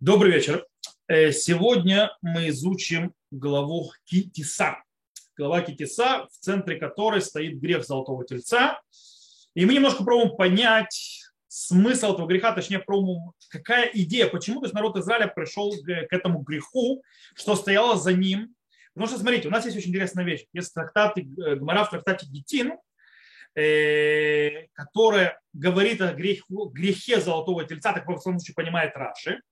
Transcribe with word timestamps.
Добрый 0.00 0.32
вечер. 0.32 0.66
Э, 1.08 1.30
сегодня 1.30 2.10
мы 2.22 2.48
изучим 2.48 3.12
главу 3.30 3.92
Китиса. 4.06 4.82
Глава 5.36 5.60
Китиса, 5.60 6.26
в 6.32 6.38
центре 6.38 6.76
которой 6.76 7.20
стоит 7.20 7.60
грех 7.60 7.84
Золотого 7.84 8.24
Тельца. 8.24 8.80
И 9.52 9.66
мы 9.66 9.74
немножко 9.74 10.02
пробуем 10.02 10.34
понять 10.38 11.20
смысл 11.48 12.14
этого 12.14 12.26
греха, 12.26 12.52
точнее, 12.52 12.78
пробуем, 12.78 13.32
какая 13.50 13.90
идея, 13.92 14.28
почему 14.28 14.60
то 14.60 14.64
есть 14.64 14.74
народ 14.74 14.96
Израиля 14.96 15.26
пришел 15.26 15.70
к 15.70 16.12
этому 16.14 16.38
греху, 16.38 17.02
что 17.34 17.54
стояло 17.54 17.98
за 17.98 18.14
ним. 18.14 18.54
Потому 18.94 19.06
что, 19.06 19.18
смотрите, 19.18 19.48
у 19.48 19.50
нас 19.50 19.66
есть 19.66 19.76
очень 19.76 19.90
интересная 19.90 20.24
вещь. 20.24 20.46
Есть 20.54 20.72
трактат, 20.72 21.18
э, 21.18 21.56
Гмара 21.56 21.84
в 21.84 21.90
трактате 21.90 22.24
Гетин, 22.24 22.72
э, 23.54 24.66
которая 24.72 25.38
говорит 25.52 26.00
о 26.00 26.14
грехе, 26.14 26.42
грехе 26.48 27.20
золотого 27.20 27.66
тельца, 27.66 27.92
так 27.92 28.08
в 28.08 28.18
случае 28.18 28.54
понимает 28.54 28.96
Раши. 28.96 29.42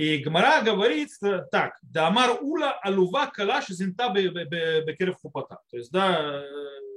И 0.00 0.16
Гмара 0.16 0.62
говорит 0.62 1.10
так, 1.52 1.74
да 1.82 2.08
амар 2.08 2.38
ула 2.40 2.72
алува 2.82 3.26
калаш 3.26 3.66
зинта 3.68 4.08
бекерев 4.08 5.18
хупата. 5.20 5.58
То 5.70 5.76
есть, 5.76 5.92
да, 5.92 6.42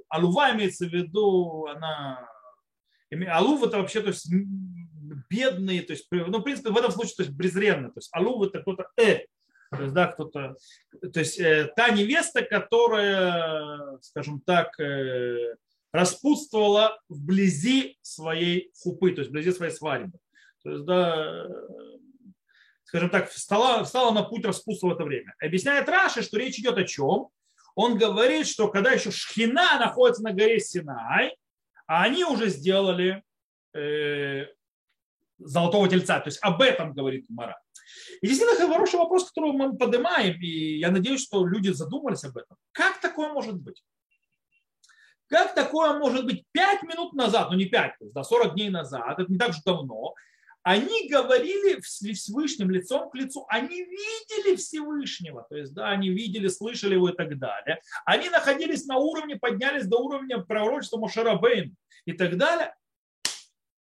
алува 0.08 0.52
имеется 0.54 0.86
в 0.86 0.94
виду, 0.94 1.68
она... 1.68 2.30
Алув 3.28 3.62
это 3.68 3.80
вообще, 3.80 4.00
то 4.00 4.08
есть, 4.08 4.32
бедный, 5.30 5.82
то 5.82 5.92
есть, 5.92 6.08
ну, 6.12 6.38
в 6.38 6.44
принципе, 6.44 6.70
в 6.70 6.78
этом 6.78 6.92
случае, 6.92 7.16
то 7.18 7.24
есть, 7.24 7.38
презренный. 7.38 7.90
То 7.90 7.98
есть, 7.98 8.10
алув 8.14 8.48
это 8.48 8.62
кто-то 8.62 8.88
э, 8.96 9.26
то 9.70 9.82
есть, 9.82 9.94
да, 9.94 10.08
кто-то, 10.08 10.56
то 11.02 11.20
есть, 11.20 11.38
э, 11.42 11.74
та 11.76 11.90
невеста, 11.90 12.42
которая, 12.42 13.98
скажем 14.00 14.40
так, 14.40 14.80
э, 14.80 15.56
распутствовала 15.92 16.98
вблизи 17.10 17.98
своей 18.02 18.72
хупы, 18.82 19.12
то 19.12 19.20
есть, 19.20 19.30
вблизи 19.30 19.52
своей 19.52 19.74
свадьбы. 19.74 20.18
То 20.64 20.72
есть, 20.72 20.86
да, 20.86 21.50
скажем 22.94 23.10
так, 23.10 23.32
встала, 23.32 23.84
встала 23.84 24.12
на 24.12 24.22
путь 24.22 24.46
распутства 24.46 24.90
в 24.90 24.92
это 24.92 25.04
время. 25.04 25.34
Объясняет 25.40 25.90
Раши, 25.90 26.22
что 26.22 26.38
речь 26.38 26.60
идет 26.60 26.78
о 26.78 26.84
чем? 26.84 27.30
Он 27.74 27.98
говорит, 27.98 28.46
что 28.46 28.68
когда 28.68 28.92
еще 28.92 29.10
Шхина 29.10 29.80
находится 29.80 30.22
на 30.22 30.32
горе 30.32 30.60
Синай, 30.60 31.36
а 31.88 32.04
они 32.04 32.24
уже 32.24 32.50
сделали 32.50 33.24
э, 33.74 34.46
золотого 35.40 35.90
тельца. 35.90 36.20
То 36.20 36.28
есть 36.28 36.38
об 36.44 36.62
этом 36.62 36.94
говорит 36.94 37.26
Мара. 37.30 37.60
И 38.22 38.28
действительно 38.28 38.72
хороший 38.72 39.00
вопрос, 39.00 39.28
который 39.32 39.54
мы 39.54 39.76
поднимаем, 39.76 40.40
и 40.40 40.78
я 40.78 40.92
надеюсь, 40.92 41.24
что 41.24 41.48
люди 41.48 41.70
задумались 41.70 42.24
об 42.24 42.38
этом. 42.38 42.58
Как 42.74 43.02
такое 43.02 43.34
может 43.34 43.56
быть? 43.56 43.84
Как 45.30 45.56
такое 45.56 45.98
может 45.98 46.26
быть 46.26 46.44
5 46.52 46.84
минут 46.84 47.14
назад, 47.14 47.50
ну 47.50 47.58
не 47.58 47.66
5, 47.66 47.98
то 47.98 48.06
есть, 48.06 48.14
да, 48.14 48.24
40 48.24 48.54
дней 48.54 48.70
назад, 48.70 49.18
это 49.18 49.32
не 49.32 49.40
так 49.40 49.54
же 49.54 49.62
давно, 49.66 50.14
они 50.64 51.10
говорили 51.10 51.82
с 51.82 52.00
Всевышним 52.00 52.72
лицом 52.72 53.10
к 53.10 53.16
лицу, 53.16 53.46
они 53.50 53.84
видели 53.84 54.56
Всевышнего, 54.56 55.46
то 55.50 55.58
есть, 55.58 55.74
да, 55.74 55.90
они 55.90 56.10
видели, 56.10 56.48
слышали 56.48 56.94
его 56.94 57.10
и 57.10 57.16
так 57.16 57.38
далее. 57.38 57.82
Они 58.06 58.30
находились 58.30 58.86
на 58.86 58.98
уровне, 58.98 59.36
поднялись 59.36 59.86
до 59.86 59.98
уровня 59.98 60.40
пророчества 60.40 60.98
Мошарабейн 60.98 61.76
и 62.06 62.14
так 62.14 62.38
далее. 62.38 62.74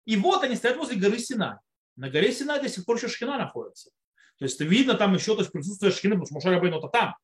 И 0.05 0.17
вот 0.17 0.43
они 0.43 0.55
стоят 0.55 0.77
возле 0.77 0.97
горы 0.97 1.19
Сина. 1.19 1.61
На 1.95 2.09
горе 2.09 2.31
Сина 2.31 2.59
до 2.59 2.67
сих 2.67 2.85
пор 2.85 2.97
еще 2.97 3.07
Шхина 3.07 3.37
находится. 3.37 3.89
То 4.37 4.45
есть 4.45 4.59
видно 4.59 4.95
там 4.95 5.15
еще 5.15 5.33
то 5.35 5.41
есть, 5.41 5.51
присутствие 5.51 5.91
Шхины, 5.91 6.15
потому 6.15 6.25
что 6.25 6.35
Мошарабейн 6.35 6.73
это 6.73 6.89
там. 6.89 7.15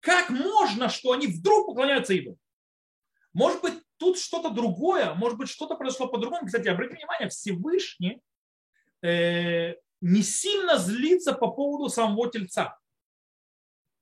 Как 0.00 0.28
можно, 0.28 0.88
что 0.90 1.12
они 1.12 1.26
вдруг 1.26 1.66
поклоняются 1.66 2.12
идолу? 2.12 2.38
Может 3.32 3.62
быть, 3.62 3.74
тут 3.98 4.18
что-то 4.18 4.50
другое, 4.50 5.14
может 5.14 5.38
быть, 5.38 5.48
что-то 5.48 5.74
произошло 5.76 6.08
по-другому. 6.08 6.46
Кстати, 6.46 6.68
обратите 6.68 6.98
внимание, 6.98 7.28
Всевышний 7.28 8.20
э, 9.02 9.74
не 10.00 10.22
сильно 10.22 10.78
злится 10.78 11.32
по 11.32 11.50
поводу 11.50 11.88
самого 11.88 12.30
тельца. 12.30 12.78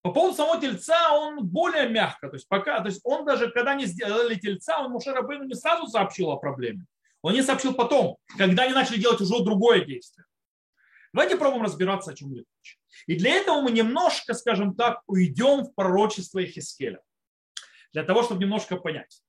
По 0.03 0.13
поводу 0.13 0.37
самого 0.37 0.61
тельца 0.61 1.13
он 1.13 1.47
более 1.47 1.89
мягко. 1.89 2.29
То 2.29 2.37
есть, 2.37 2.47
пока, 2.47 2.81
то 2.81 2.89
есть 2.89 3.01
он 3.05 3.25
даже, 3.25 3.51
когда 3.51 3.75
не 3.75 3.87
сделали 3.87 4.35
тельца, 4.35 4.81
он 4.81 4.93
Муше 4.93 5.13
Рабейну 5.13 5.45
не 5.45 5.55
сразу 5.55 5.87
сообщил 5.87 6.31
о 6.31 6.37
проблеме. 6.37 6.87
Он 7.23 7.33
не 7.33 7.43
сообщил 7.43 7.73
потом, 7.73 8.19
когда 8.37 8.65
они 8.65 8.75
начали 8.75 9.01
делать 9.01 9.21
уже 9.23 9.43
другое 9.43 9.83
действие. 9.85 10.27
Давайте 11.15 11.39
пробуем 11.39 11.63
разбираться, 11.63 12.11
о 12.11 12.15
чем 12.15 12.35
речь. 12.35 12.79
И 13.07 13.17
для 13.17 13.37
этого 13.37 13.63
мы 13.63 13.71
немножко, 13.71 14.35
скажем 14.35 14.75
так, 14.75 15.01
уйдем 15.07 15.65
в 15.65 15.75
пророчество 15.75 16.45
Хискеля. 16.45 17.01
Для 17.95 18.03
того, 18.03 18.25
чтобы 18.25 18.43
немножко 18.43 18.77
понять. 18.77 19.23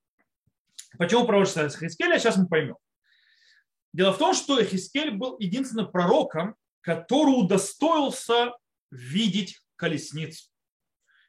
Почему 0.97 1.25
пророчество 1.25 1.69
Хискеля, 1.69 2.19
сейчас 2.19 2.37
мы 2.37 2.47
поймем. 2.47 2.77
Дело 3.93 4.11
в 4.11 4.17
том, 4.17 4.33
что 4.33 4.61
Хискель 4.63 5.11
был 5.11 5.37
единственным 5.39 5.89
пророком, 5.89 6.55
который 6.81 7.31
удостоился 7.31 8.51
видеть 8.91 9.59
колесницу. 9.75 10.49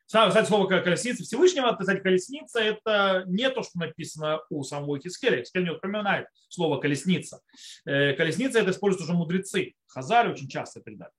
Кстати, 0.07 0.47
слово 0.47 0.69
колесница 0.69 1.25
Всевышнего, 1.25 1.75
кстати, 1.75 2.01
колесница 2.01 2.61
это 2.61 3.25
не 3.27 3.51
то, 3.51 3.63
что 3.63 3.79
написано 3.79 4.41
у 4.51 4.63
самого 4.63 5.01
Хискеля. 5.01 5.43
Хискель 5.43 5.65
не 5.65 5.71
упоминает 5.71 6.29
слово 6.49 6.81
колесница. 6.81 7.41
Э, 7.85 8.13
колесница 8.13 8.61
это 8.61 8.71
используют 8.71 9.03
уже 9.03 9.15
мудрецы. 9.15 9.75
Хазары 9.87 10.31
очень 10.31 10.49
часто 10.49 10.79
и 10.79 10.83
так 10.85 10.97
далее. 10.97 11.15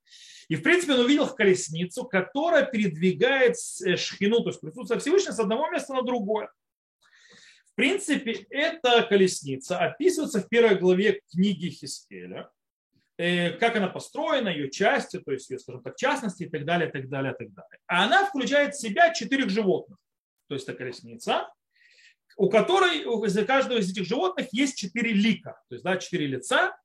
И 0.48 0.56
в 0.56 0.64
принципе 0.64 0.94
он 0.94 1.02
увидел 1.02 1.28
колесницу, 1.28 2.06
которая 2.06 2.66
передвигает 2.66 3.56
э, 3.86 3.98
шхину, 3.98 4.42
то 4.42 4.50
есть 4.50 4.62
присутствие 4.62 5.02
Всевышнего 5.02 5.34
с 5.34 5.40
одного 5.40 5.70
места 5.70 5.94
на 5.94 6.04
другое 6.04 6.50
принципе, 7.78 8.48
эта 8.50 9.04
колесница 9.04 9.78
описывается 9.78 10.42
в 10.42 10.50
первой 10.50 10.80
главе 10.80 11.22
книги 11.32 11.70
Хискеля, 11.70 12.50
э, 13.18 13.52
как 13.52 13.76
она 13.76 13.88
построена, 13.88 14.50
ее 14.50 14.72
части, 14.72 15.20
то 15.20 15.32
есть 15.32 15.50
ее, 15.52 15.60
скажем 15.60 15.84
так, 15.84 15.96
частности 15.96 16.44
и 16.44 16.50
так 16.50 16.66
далее, 16.66 16.90
так 16.90 17.08
далее, 17.08 17.34
так 17.34 17.54
далее. 17.54 17.80
А 17.86 18.06
она 18.06 18.26
включает 18.26 18.74
в 18.74 18.82
себя 18.82 19.14
четырех 19.14 19.52
животных. 19.52 20.00
То 20.48 20.56
есть 20.56 20.68
это 20.68 20.76
колесница, 20.76 21.54
у 22.36 22.50
которой 22.50 23.06
у 23.06 23.22
каждого 23.46 23.78
из 23.78 23.92
этих 23.92 24.06
животных 24.06 24.48
есть 24.52 24.76
четыре 24.76 25.14
лика, 25.14 25.62
то 25.70 25.76
есть 25.76 25.84
да, 25.84 25.98
четыре 25.98 26.26
лица. 26.26 26.76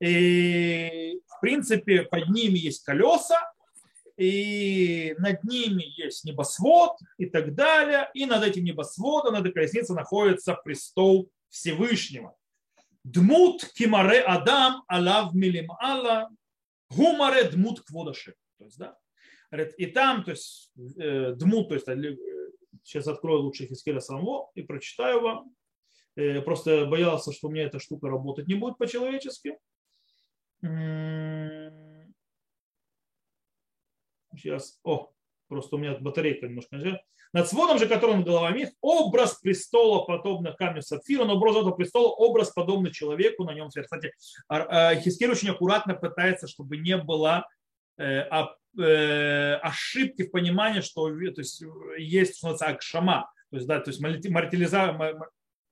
И, 0.00 1.20
в 1.26 1.40
принципе, 1.40 2.02
под 2.02 2.28
ними 2.28 2.58
есть 2.58 2.84
колеса, 2.84 3.52
и 4.20 5.14
над 5.16 5.42
ними 5.44 5.82
есть 5.96 6.24
небосвод 6.24 6.98
и 7.16 7.24
так 7.24 7.54
далее. 7.54 8.10
И 8.12 8.26
над 8.26 8.44
этим 8.44 8.64
небосводом, 8.64 9.32
над 9.32 9.54
колесницей 9.54 9.96
находится 9.96 10.54
престол 10.54 11.30
Всевышнего. 11.48 12.36
Дмут 13.02 13.64
кимаре 13.72 14.20
Адам 14.20 14.82
алав 14.88 15.32
милим 15.32 15.72
алла 15.80 16.28
гумаре 16.90 17.44
дмут 17.44 17.80
кводаши. 17.80 18.34
То 18.58 18.64
есть, 18.64 18.78
да, 18.78 18.94
и 19.78 19.86
там, 19.86 20.22
то 20.22 20.32
есть, 20.32 20.70
э, 20.98 21.32
дмут, 21.32 21.68
то 21.68 21.74
есть, 21.74 21.88
э, 21.88 22.16
сейчас 22.84 23.08
открою 23.08 23.40
лучше 23.40 23.66
Хискеля 23.66 24.00
самого 24.00 24.50
и 24.54 24.60
прочитаю 24.60 25.22
вам. 25.22 25.54
Э, 26.16 26.42
просто 26.42 26.84
боялся, 26.84 27.32
что 27.32 27.48
у 27.48 27.50
меня 27.50 27.64
эта 27.64 27.78
штука 27.78 28.08
работать 28.08 28.48
не 28.48 28.54
будет 28.54 28.76
по-человечески. 28.76 29.56
Сейчас, 34.34 34.78
о, 34.84 35.10
просто 35.48 35.76
у 35.76 35.78
меня 35.78 35.96
батарейка 35.98 36.46
немножко 36.46 36.76
не 36.76 37.00
Над 37.32 37.48
сводом 37.48 37.78
же, 37.78 37.86
который 37.88 38.16
над 38.16 38.26
головами, 38.26 38.72
образ 38.80 39.34
престола, 39.34 40.04
подобно 40.04 40.52
камню 40.52 40.82
сапфира, 40.82 41.24
но 41.24 41.36
образ 41.36 41.56
этого 41.56 41.72
престола, 41.72 42.08
образ 42.08 42.50
подобный 42.50 42.92
человеку, 42.92 43.44
на 43.44 43.54
нем 43.54 43.70
свет. 43.70 43.86
Кстати, 43.86 44.12
а, 44.48 44.94
Хискель 44.96 45.30
очень 45.30 45.50
аккуратно 45.50 45.94
пытается, 45.94 46.46
чтобы 46.48 46.76
не 46.76 46.96
было 46.96 47.48
э, 47.98 48.24
э, 48.78 49.54
ошибки 49.56 50.22
в 50.22 50.30
понимании, 50.30 50.80
что 50.80 51.08
то 51.08 51.40
есть, 51.40 51.62
есть, 51.98 52.38
что 52.38 52.48
называется, 52.48 52.76
акшама, 52.76 53.32
то 53.50 53.56
есть, 53.56 53.66
да, 53.66 53.80
то 53.80 53.90
есть 53.90 54.00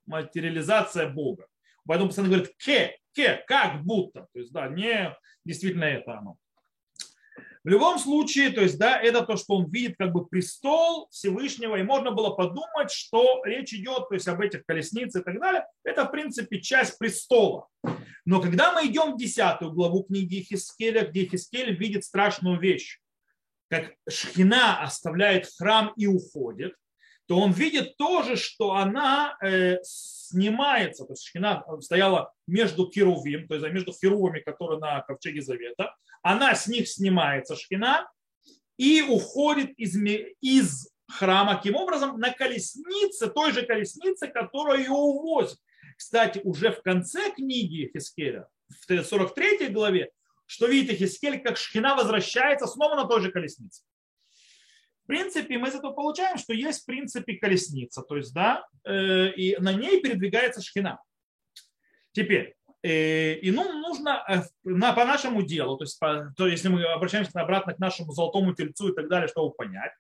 материализация 0.07 1.09
Бога. 1.09 1.47
Поэтому 1.87 2.09
постоянно 2.09 2.35
говорит 2.35 2.55
ке, 2.59 2.99
ке, 3.15 3.43
как 3.47 3.83
будто. 3.83 4.29
То 4.33 4.39
есть, 4.39 4.53
да, 4.53 4.69
не 4.69 5.17
действительно 5.45 5.85
это 5.85 6.19
оно. 6.19 6.37
В 7.69 7.71
любом 7.71 7.99
случае, 7.99 8.49
то 8.49 8.63
есть, 8.63 8.79
да, 8.79 8.99
это 8.99 9.21
то, 9.21 9.37
что 9.37 9.57
он 9.57 9.71
видит 9.71 9.97
как 9.99 10.11
бы 10.15 10.25
престол 10.25 11.07
Всевышнего, 11.11 11.77
и 11.77 11.83
можно 11.83 12.13
было 12.13 12.31
подумать, 12.31 12.91
что 12.91 13.43
речь 13.45 13.75
идет 13.75 14.09
то 14.09 14.15
есть, 14.15 14.27
об 14.27 14.41
этих 14.41 14.65
колесницах 14.65 15.21
и 15.21 15.25
так 15.27 15.39
далее. 15.39 15.67
Это, 15.85 16.07
в 16.07 16.11
принципе, 16.11 16.63
часть 16.63 16.97
престола. 16.97 17.69
Но 18.25 18.41
когда 18.41 18.73
мы 18.73 18.87
идем 18.87 19.13
в 19.13 19.19
десятую 19.19 19.73
главу 19.73 20.05
книги 20.05 20.47
Хискеля, 20.49 21.05
где 21.05 21.27
Хискель 21.27 21.77
видит 21.77 22.05
страшную 22.05 22.59
вещь, 22.59 23.01
как 23.69 23.93
Шхина 24.09 24.83
оставляет 24.83 25.47
храм 25.59 25.93
и 25.95 26.07
уходит, 26.07 26.73
то 27.27 27.39
он 27.39 27.53
видит 27.53 27.99
тоже, 27.99 28.37
что 28.37 28.77
она 28.77 29.37
э, 29.43 29.77
снимается, 29.83 31.05
то 31.05 31.13
есть 31.13 31.27
Шхина 31.27 31.63
стояла 31.81 32.33
между 32.47 32.89
Кирувим, 32.89 33.47
то 33.47 33.57
есть 33.57 33.69
между 33.71 33.93
херувами, 33.93 34.41
которые 34.41 34.81
на 34.81 35.03
ковчеге 35.03 35.43
Завета, 35.43 35.95
она 36.23 36.55
с 36.55 36.67
них 36.67 36.89
снимается, 36.89 37.57
Шхина, 37.57 38.09
и 38.77 39.03
уходит 39.03 39.73
из, 39.79 39.97
из 40.41 40.89
храма, 41.09 41.57
каким 41.57 41.77
образом, 41.77 42.19
на 42.19 42.33
колеснице, 42.33 43.29
той 43.29 43.53
же 43.53 43.63
колеснице, 43.63 44.29
которая 44.29 44.79
ее 44.79 44.91
увозит. 44.91 45.59
кстати, 45.97 46.41
уже 46.45 46.71
в 46.71 46.83
конце 46.83 47.31
книги 47.33 47.91
Хискеля, 47.93 48.47
в 48.69 49.03
43 49.03 49.69
главе, 49.69 50.11
что 50.47 50.67
видит 50.67 50.97
Хискель, 50.99 51.41
как 51.41 51.57
шхина 51.57 51.95
возвращается 51.95 52.67
снова 52.67 52.95
на 52.95 53.07
той 53.07 53.21
же 53.21 53.33
колеснице. 53.33 53.83
В 55.05 55.07
принципе, 55.07 55.57
мы 55.57 55.69
из 55.69 55.75
этого 55.75 55.93
получаем, 55.93 56.37
что 56.37 56.53
есть 56.53 56.83
в 56.83 56.87
принципе 56.87 57.37
колесница, 57.37 58.03
то 58.03 58.17
есть, 58.17 58.35
да, 58.35 58.67
э, 58.85 59.31
и 59.33 59.57
на 59.57 59.73
ней 59.73 60.01
передвигается 60.03 60.61
шхина. 60.61 61.03
Теперь, 62.13 62.58
и 62.83 63.51
ну, 63.51 63.81
нужно 63.81 64.25
э, 64.29 64.43
на, 64.65 64.93
по 64.93 65.05
нашему 65.05 65.43
делу, 65.43 65.77
то 65.77 65.85
есть, 65.85 65.99
по, 65.99 66.33
то, 66.37 66.47
если 66.47 66.69
мы 66.69 66.85
обращаемся 66.85 67.41
обратно 67.41 67.75
к 67.75 67.79
нашему 67.79 68.13
золотому 68.13 68.55
тельцу 68.55 68.91
и 68.91 68.95
так 68.95 69.09
далее, 69.09 69.29
чтобы 69.29 69.55
понять, 69.55 69.93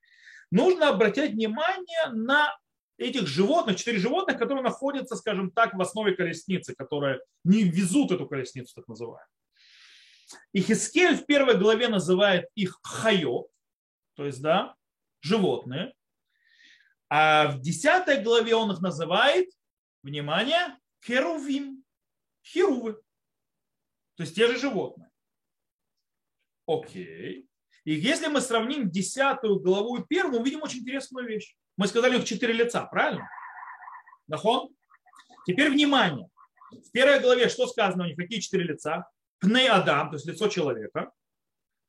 нужно 0.50 0.88
обратить 0.88 1.32
внимание 1.32 2.06
на 2.12 2.56
этих 2.96 3.26
животных, 3.26 3.76
четыре 3.76 3.98
животных, 3.98 4.38
которые 4.38 4.62
находятся, 4.62 5.16
скажем 5.16 5.50
так, 5.50 5.74
в 5.74 5.80
основе 5.80 6.14
колесницы, 6.14 6.74
которые 6.74 7.20
не 7.44 7.64
везут 7.64 8.12
эту 8.12 8.26
колесницу, 8.26 8.74
так 8.74 8.88
называемую. 8.88 9.26
И 10.52 10.60
Хискель 10.60 11.16
в 11.16 11.26
первой 11.26 11.56
главе 11.56 11.88
называет 11.88 12.46
их 12.54 12.78
хайо, 12.82 13.48
то 14.14 14.24
есть, 14.24 14.42
да, 14.42 14.74
животные. 15.20 15.94
А 17.08 17.48
в 17.48 17.60
десятой 17.60 18.22
главе 18.22 18.54
он 18.54 18.70
их 18.70 18.80
называет, 18.80 19.48
внимание, 20.02 20.76
херувим, 21.04 21.84
херувы. 22.52 22.94
То 24.16 24.22
есть 24.24 24.34
те 24.34 24.48
же 24.48 24.58
животные. 24.58 25.10
Окей. 26.66 27.46
И 27.84 27.94
если 27.94 28.26
мы 28.26 28.40
сравним 28.40 28.90
десятую 28.90 29.60
главу 29.60 29.96
и 29.96 30.06
первую, 30.06 30.40
увидим 30.40 30.62
очень 30.62 30.80
интересную 30.80 31.26
вещь. 31.26 31.56
Мы 31.76 31.86
сказали, 31.86 32.16
у 32.16 32.18
них 32.18 32.28
четыре 32.28 32.52
лица, 32.52 32.84
правильно? 32.84 33.28
Нахон? 34.26 34.68
Теперь 35.46 35.70
внимание. 35.70 36.28
В 36.70 36.90
первой 36.90 37.20
главе 37.20 37.48
что 37.48 37.66
сказано 37.66 38.04
у 38.04 38.06
них? 38.08 38.16
Какие 38.16 38.40
четыре 38.40 38.64
лица? 38.64 39.08
Пней 39.38 39.68
Адам, 39.68 40.10
то 40.10 40.16
есть 40.16 40.26
лицо 40.26 40.48
человека. 40.48 41.12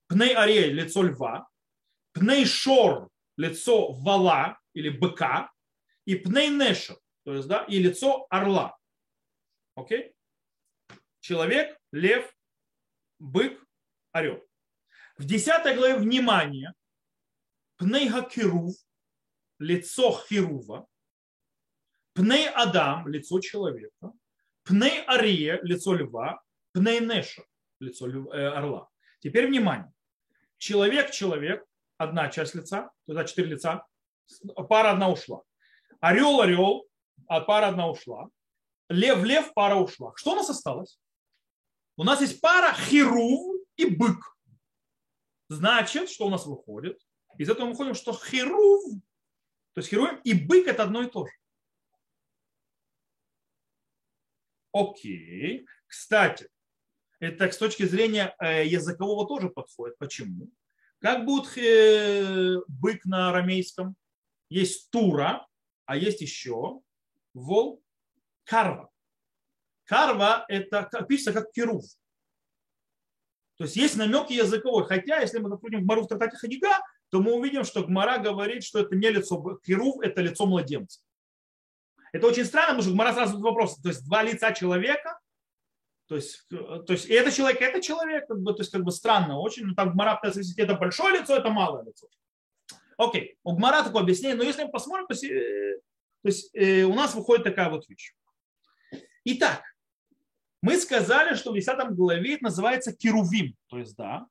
Пней 0.07 0.33
Ариэль, 0.35 0.73
лицо 0.73 1.03
льва. 1.03 1.49
Пней 2.13 2.45
Шор, 2.45 3.09
лицо 3.35 3.91
вала 3.91 4.59
или 4.73 4.89
быка. 4.89 5.51
И 6.05 6.15
Пней 6.15 6.49
Нешер, 6.49 6.97
то 7.23 7.33
есть, 7.33 7.47
да, 7.47 7.65
и 7.65 7.79
лицо 7.79 8.25
орла. 8.29 8.77
Окей? 9.75 10.13
Человек, 11.19 11.77
лев, 11.91 12.33
бык, 13.19 13.63
орел. 14.11 14.43
В 15.17 15.25
10 15.25 15.75
главе 15.75 15.97
внимание, 15.97 16.73
Пнейга 17.77 18.21
Кирув, 18.23 18.75
лицо 19.59 20.11
Хирува, 20.11 20.87
Пней 22.13 22.49
Адам, 22.49 23.07
лицо 23.07 23.39
человека, 23.39 24.13
Пней 24.63 25.03
Ария, 25.07 25.59
лицо 25.61 25.93
льва, 25.93 26.41
Пней 26.73 26.99
Неша, 26.99 27.43
лицо 27.79 28.07
э, 28.07 28.47
орла. 28.47 28.89
Теперь 29.19 29.47
внимание. 29.47 29.91
Человек-человек, 30.57 31.65
одна 31.97 32.29
часть 32.29 32.55
лица, 32.55 32.91
туда 33.05 33.23
четыре 33.25 33.51
лица, 33.51 33.85
пара 34.67 34.91
одна 34.91 35.09
ушла. 35.09 35.43
Орел-орел, 36.01 36.87
а 37.27 37.41
пара 37.41 37.67
одна 37.67 37.89
ушла. 37.89 38.29
Лев-лев, 38.89 39.53
пара 39.53 39.75
ушла. 39.75 40.13
Что 40.15 40.31
у 40.31 40.35
нас 40.35 40.49
осталось? 40.49 40.99
У 41.99 42.05
нас 42.05 42.21
есть 42.21 42.39
пара 42.39 42.73
хирув 42.73 43.61
и 43.75 43.85
бык. 43.85 44.23
Значит, 45.49 46.09
что 46.09 46.27
у 46.27 46.29
нас 46.29 46.45
выходит? 46.45 46.97
Из 47.37 47.49
этого 47.49 47.65
мы 47.65 47.71
выходим, 47.73 47.93
что 47.93 48.13
херув, 48.13 49.01
то 49.73 49.81
есть 49.81 49.89
херувим 49.89 50.21
и 50.23 50.33
бык 50.33 50.67
это 50.67 50.83
одно 50.83 51.03
и 51.03 51.09
то 51.09 51.25
же. 51.25 51.33
Окей. 54.71 55.65
Кстати, 55.87 56.47
это 57.19 57.51
с 57.51 57.57
точки 57.57 57.83
зрения 57.83 58.33
э, 58.39 58.65
языкового 58.65 59.27
тоже 59.27 59.49
подходит. 59.49 59.97
Почему? 59.97 60.49
Как 60.99 61.25
будет 61.25 61.57
э, 61.57 62.61
бык 62.69 63.03
на 63.03 63.31
арамейском? 63.31 63.97
Есть 64.47 64.89
тура, 64.89 65.45
а 65.83 65.97
есть 65.97 66.21
еще 66.21 66.79
вол 67.33 67.83
карва. 68.45 68.88
Карва 69.89 70.45
это 70.47 70.87
пишется 71.09 71.33
как 71.33 71.51
керув. 71.51 71.83
То 73.57 73.63
есть 73.63 73.75
есть 73.75 73.97
намеки 73.97 74.33
языковой. 74.33 74.85
Хотя, 74.85 75.19
если 75.19 75.39
мы 75.39 75.49
заходим 75.49 75.81
в 75.81 75.85
Мару 75.85 76.03
в 76.03 76.07
Тратате 76.07 76.37
Хадига, 76.37 76.79
то 77.09 77.19
мы 77.19 77.33
увидим, 77.33 77.63
что 77.63 77.83
Гмара 77.83 78.19
говорит, 78.19 78.63
что 78.63 78.79
это 78.79 78.95
не 78.95 79.09
лицо 79.09 79.59
Кирув, 79.65 79.99
это 80.01 80.21
лицо 80.21 80.45
младенца. 80.45 81.01
Это 82.13 82.27
очень 82.27 82.45
странно, 82.45 82.67
потому 82.67 82.83
что 82.83 82.91
Гмара 82.91 83.13
сразу 83.13 83.39
вопрос. 83.39 83.77
То 83.81 83.89
есть 83.89 84.05
два 84.05 84.21
лица 84.21 84.53
человека, 84.53 85.19
то 86.07 86.15
есть, 86.15 86.47
то 86.49 86.93
есть 86.93 87.05
и 87.07 87.13
это 87.13 87.31
человек, 87.31 87.59
это 87.59 87.81
человек, 87.81 88.27
как 88.27 88.39
бы, 88.39 88.53
то 88.53 88.61
есть 88.61 88.71
как 88.71 88.83
бы 88.83 88.91
странно 88.91 89.39
очень. 89.39 89.65
Но 89.65 89.73
там 89.73 89.93
Гмара 89.93 90.21
это 90.23 90.75
большое 90.75 91.19
лицо, 91.19 91.35
это 91.35 91.49
малое 91.49 91.83
лицо. 91.83 92.07
Окей, 92.97 93.37
у 93.43 93.55
Гмара 93.55 93.83
такое 93.83 94.03
объяснение, 94.03 94.37
но 94.37 94.43
если 94.43 94.63
мы 94.63 94.69
посмотрим, 94.69 95.07
то 95.07 95.13
есть, 95.13 95.23
э, 95.23 95.79
то 96.21 96.27
есть 96.27 96.51
э, 96.53 96.83
у 96.83 96.93
нас 96.93 97.15
выходит 97.15 97.43
такая 97.43 97.69
вот 97.71 97.89
вещь. 97.89 98.13
Итак, 99.25 99.63
мы 100.61 100.77
сказали, 100.77 101.35
что 101.35 101.51
в 101.51 101.55
10 101.55 101.95
главе 101.95 102.35
это 102.35 102.45
называется 102.45 102.93
керувим. 102.93 103.55
То 103.67 103.77
есть, 103.77 103.95
да, 103.95 104.27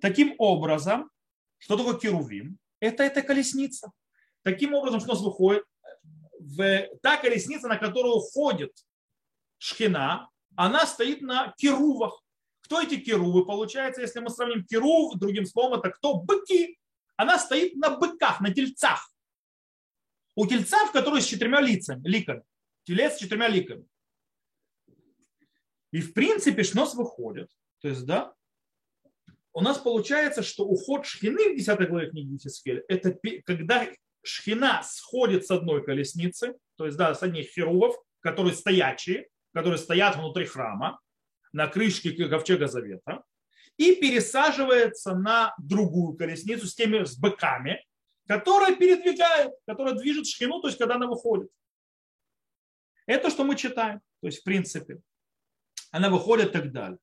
таким 0.00 0.34
образом, 0.38 1.10
что 1.58 1.76
такое 1.76 1.98
керувим? 1.98 2.58
Это 2.80 3.02
эта 3.02 3.22
колесница. 3.22 3.90
Таким 4.42 4.74
образом, 4.74 5.00
что 5.00 5.10
у 5.10 5.14
нас 5.14 5.24
выходит, 5.24 5.64
в, 6.38 6.88
та 7.02 7.16
колесница, 7.16 7.68
на 7.68 7.76
которую 7.76 8.20
ходит 8.20 8.72
шхина, 9.58 10.28
она 10.54 10.86
стоит 10.86 11.20
на 11.22 11.52
керувах. 11.56 12.22
Кто 12.60 12.82
эти 12.82 12.96
керувы? 12.96 13.44
Получается, 13.44 14.00
если 14.00 14.20
мы 14.20 14.30
сравним 14.30 14.64
керув, 14.64 15.16
другим 15.16 15.46
словом, 15.46 15.78
это 15.78 15.90
кто? 15.90 16.14
Быки. 16.14 16.78
Она 17.16 17.38
стоит 17.38 17.76
на 17.76 17.90
быках, 17.96 18.40
на 18.40 18.52
тельцах. 18.52 19.10
У 20.34 20.46
тельца, 20.46 20.84
в 20.86 20.92
которой 20.92 21.22
с 21.22 21.26
четырьмя 21.26 21.60
лицами, 21.60 22.06
ликами. 22.06 22.42
Телец 22.84 23.14
с 23.14 23.18
четырьмя 23.18 23.48
ликами. 23.48 23.86
И 25.92 26.00
в 26.00 26.14
принципе 26.14 26.62
шнос 26.62 26.94
выходит. 26.94 27.50
То 27.80 27.88
есть, 27.88 28.04
да, 28.06 28.34
у 29.52 29.60
нас 29.60 29.78
получается, 29.78 30.42
что 30.42 30.66
уход 30.66 31.06
шхины 31.06 31.54
в 31.54 31.56
10 31.56 31.88
главе 31.88 32.10
книги 32.10 32.36
Хискель, 32.36 32.84
это 32.88 33.18
когда 33.44 33.88
шхина 34.22 34.82
сходит 34.82 35.46
с 35.46 35.50
одной 35.50 35.84
колесницы, 35.84 36.54
то 36.76 36.84
есть, 36.84 36.98
да, 36.98 37.14
с 37.14 37.22
одних 37.22 37.48
херувов, 37.48 37.96
которые 38.20 38.54
стоячие, 38.54 39.28
которые 39.54 39.78
стоят 39.78 40.16
внутри 40.16 40.44
храма, 40.44 41.00
на 41.52 41.68
крышке 41.68 42.12
ковчега 42.28 42.66
завета, 42.66 43.22
и 43.78 43.94
пересаживается 43.94 45.14
на 45.14 45.54
другую 45.58 46.16
колесницу 46.16 46.66
с 46.66 46.74
теми 46.74 47.04
с 47.04 47.16
быками, 47.16 47.82
которая 48.26 48.74
передвигает, 48.76 49.52
которая 49.66 49.94
движет 49.94 50.26
шхину, 50.26 50.60
то 50.60 50.68
есть 50.68 50.78
когда 50.78 50.96
она 50.96 51.06
выходит. 51.06 51.48
Это 53.06 53.30
что 53.30 53.44
мы 53.44 53.56
читаем. 53.56 54.00
То 54.20 54.26
есть, 54.26 54.40
в 54.40 54.44
принципе, 54.44 55.00
она 55.96 56.10
выходит 56.10 56.50
и 56.50 56.52
так 56.52 56.72
далее. 56.72 56.98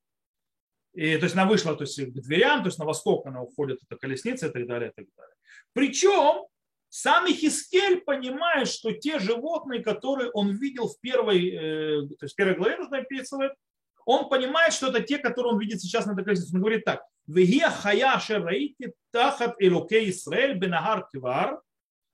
И, 0.93 1.17
то 1.17 1.23
есть 1.23 1.35
она 1.35 1.45
вышла 1.45 1.75
то 1.75 1.83
есть, 1.83 1.99
к 1.99 2.21
дверям, 2.21 2.61
то 2.61 2.67
есть 2.67 2.77
на 2.77 2.85
восток 2.85 3.25
она 3.25 3.41
уходит, 3.41 3.79
эта 3.83 3.99
колесница 3.99 4.47
и 4.47 4.51
так 4.51 4.67
далее, 4.67 4.91
и 4.91 4.93
так 4.93 5.05
далее. 5.17 5.35
Причем 5.73 6.45
сам 6.89 7.27
Хискель 7.27 8.01
понимает, 8.01 8.67
что 8.67 8.91
те 8.91 9.17
животные, 9.17 9.81
которые 9.81 10.29
он 10.31 10.51
видел 10.51 10.87
в 10.87 10.99
первой, 10.99 11.49
э, 11.49 12.07
то 12.19 12.25
есть 12.25 12.33
в 12.33 12.35
первой 12.35 12.55
главе, 12.55 12.77
нужно 12.77 12.99
описывать, 12.99 13.53
он 14.05 14.29
понимает, 14.29 14.73
что 14.73 14.89
это 14.89 15.01
те, 15.01 15.17
которые 15.17 15.53
он 15.53 15.59
видит 15.59 15.81
сейчас 15.81 16.05
на 16.05 16.11
этой 16.11 16.25
колеснице. 16.25 16.53
Он 16.53 16.61
говорит 16.61 16.85
так. 16.85 17.01
Вегия 17.25 17.69
хая 17.69 18.19
шерейти 18.19 18.93
тахат 19.11 19.55
элокей 19.59 20.11
Исраэль 20.11 20.59
бенагар 20.59 21.07
кивар, 21.11 21.61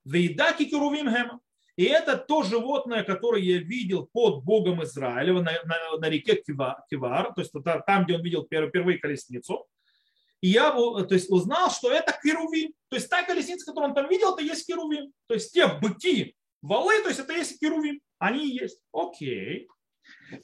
вейдаки 0.06 0.66
кирувим 0.66 1.10
хема. 1.10 1.42
И 1.80 1.86
это 1.86 2.18
то 2.18 2.44
животное, 2.44 3.06
которое 3.06 3.42
я 3.42 3.58
видел 3.60 4.06
под 4.12 4.44
Богом 4.44 4.84
Израиля 4.84 5.32
на, 5.36 5.44
на, 5.44 5.98
на 5.98 6.10
реке 6.10 6.36
Кивар, 6.36 7.34
то 7.34 7.40
есть 7.40 7.54
там, 7.88 8.04
где 8.04 8.16
он 8.16 8.22
видел 8.22 8.44
впервые 8.44 8.98
колесницу. 8.98 9.66
И 10.42 10.50
я 10.50 10.74
то 10.74 11.08
есть, 11.10 11.32
узнал, 11.32 11.72
что 11.72 11.90
это 11.90 12.12
Керувим. 12.22 12.74
То 12.90 12.98
есть 12.98 13.10
та 13.10 13.24
колесница, 13.24 13.66
которую 13.66 13.92
он 13.92 13.96
там 13.96 14.10
видел, 14.10 14.34
это 14.34 14.44
есть 14.44 14.68
Керувим. 14.68 15.14
То 15.28 15.36
есть 15.36 15.54
те 15.54 15.68
быки, 15.68 16.36
валы, 16.62 17.02
то 17.02 17.08
есть 17.08 17.22
это 17.22 17.32
есть 17.32 17.58
Керувим. 17.62 18.02
Они 18.18 18.46
есть. 18.46 18.82
Окей. 18.92 19.70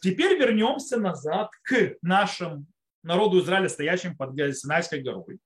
Теперь 0.02 0.40
вернемся 0.40 0.98
назад 0.98 1.50
к 1.64 1.98
нашему 2.02 2.66
народу 3.04 3.42
Израиля, 3.42 3.68
стоящим 3.68 4.16
под 4.16 4.38
Синайской 4.56 5.02
горой. 5.02 5.40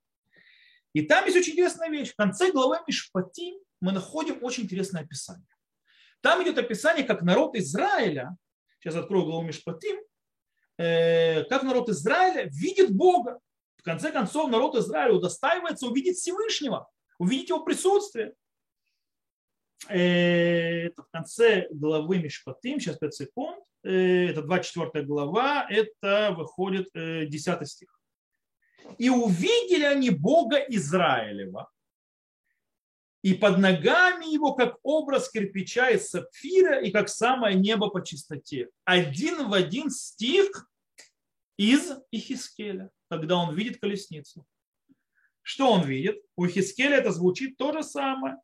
И 0.93 1.01
там 1.01 1.25
есть 1.25 1.37
очень 1.37 1.53
интересная 1.53 1.89
вещь. 1.89 2.11
В 2.11 2.15
конце 2.15 2.51
главы 2.51 2.77
Мишпатим 2.85 3.55
мы 3.81 3.91
находим 3.91 4.37
очень 4.43 4.65
интересное 4.65 5.01
описание. 5.01 5.47
Там 6.21 6.43
идет 6.43 6.57
описание, 6.57 7.05
как 7.05 7.21
народ 7.21 7.55
Израиля, 7.55 8.35
сейчас 8.79 8.95
открою 8.95 9.25
главу 9.25 9.43
Мишпатим, 9.43 9.97
э, 10.77 11.43
как 11.45 11.63
народ 11.63 11.89
Израиля 11.89 12.49
видит 12.51 12.93
Бога. 12.95 13.39
В 13.77 13.83
конце 13.83 14.11
концов, 14.11 14.49
народ 14.49 14.75
Израиля 14.75 15.13
удостаивается 15.13 15.87
увидеть 15.87 16.17
Всевышнего, 16.17 16.89
увидеть 17.17 17.49
его 17.49 17.63
присутствие. 17.63 18.33
э, 19.87 20.87
это 20.87 21.03
в 21.03 21.09
конце 21.09 21.67
главы 21.71 22.19
Мишпатим, 22.19 22.81
сейчас 22.81 22.97
5 22.97 23.13
секунд, 23.13 23.63
э, 23.83 24.27
это 24.29 24.41
24 24.41 25.05
глава, 25.05 25.65
это 25.69 26.35
выходит 26.37 26.89
10 26.93 27.65
стих. 27.65 27.97
И 28.97 29.09
увидели 29.09 29.85
они 29.85 30.09
Бога 30.09 30.57
Израилева, 30.57 31.69
и 33.21 33.33
под 33.33 33.57
ногами 33.57 34.31
его, 34.31 34.53
как 34.53 34.77
образ 34.83 35.29
кирпича 35.29 35.89
из 35.89 36.09
сапфира, 36.09 36.79
и 36.79 36.91
как 36.91 37.09
самое 37.09 37.55
небо 37.55 37.89
по 37.89 38.03
чистоте. 38.03 38.69
Один 38.85 39.47
в 39.49 39.53
один 39.53 39.89
стих 39.89 40.69
из 41.57 41.91
Ихискеля, 42.11 42.91
когда 43.09 43.35
он 43.37 43.53
видит 43.53 43.79
колесницу. 43.81 44.45
Что 45.41 45.71
он 45.71 45.85
видит? 45.85 46.21
У 46.37 46.45
Ихискеля 46.45 46.97
это 46.97 47.11
звучит 47.11 47.57
то 47.57 47.73
же 47.73 47.83
самое. 47.83 48.37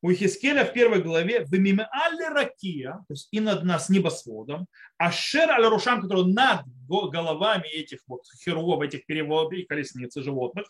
У 0.00 0.12
Ихискеля 0.12 0.64
в 0.64 0.72
первой 0.72 1.02
главе 1.02 1.44
«Вемимеалли 1.50 2.32
ракия», 2.32 2.92
то 3.08 3.14
есть 3.14 3.28
и 3.32 3.40
над 3.40 3.64
нас 3.64 3.88
небосводом, 3.88 4.68
а 4.96 5.10
шер 5.10 5.50
аль 5.50 5.64
рушам, 5.66 6.02
который 6.02 6.32
над 6.32 6.64
головами 6.88 7.66
этих 7.66 8.00
вот 8.06 8.22
херувов, 8.44 8.82
этих 8.82 9.06
переводов 9.06 9.54
и 9.54 9.64
колесниц 9.64 10.16
и 10.16 10.22
животных, 10.22 10.68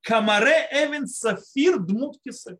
камаре 0.00 0.66
эвен 0.72 1.06
сафир 1.06 1.78
дмут 1.78 2.16
кисе. 2.24 2.56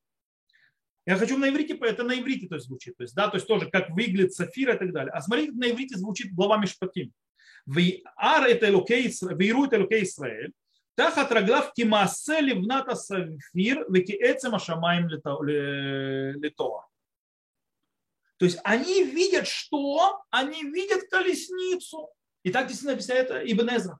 Я 1.06 1.16
хочу 1.16 1.38
на 1.38 1.48
иврите, 1.48 1.78
это 1.80 2.04
на 2.04 2.18
иврите 2.20 2.46
то 2.48 2.56
есть 2.56 2.66
звучит, 2.66 2.96
то 2.98 3.02
есть, 3.02 3.14
да, 3.14 3.28
то 3.28 3.36
есть 3.36 3.46
тоже 3.46 3.70
как 3.70 3.88
выглядит 3.90 4.34
сафир 4.34 4.74
и 4.74 4.78
так 4.78 4.92
далее. 4.92 5.12
А 5.12 5.22
смотрите, 5.22 5.52
на 5.52 5.70
иврите 5.70 5.96
звучит 5.96 6.34
глава 6.34 6.58
Мишпатим. 6.58 7.12
Вейар 7.66 8.46
это 8.46 8.68
элокей 8.68 9.08
Израиль, 9.08 10.52
Тахат 11.00 11.32
раглав 11.32 11.72
кимаасе 11.72 12.42
ливната 12.42 12.94
сафир 12.94 13.86
векиэцем 13.88 14.54
ашамаем 14.54 15.08
литоа. 15.08 16.82
То 18.36 18.44
есть 18.44 18.58
они 18.64 19.04
видят 19.04 19.46
что? 19.46 20.20
Они 20.30 20.62
видят 20.62 21.08
колесницу. 21.08 22.10
И 22.42 22.50
так 22.50 22.66
действительно 22.66 22.92
объясняет 22.92 23.30
Ибн 23.30 23.76
Эзра. 23.76 23.98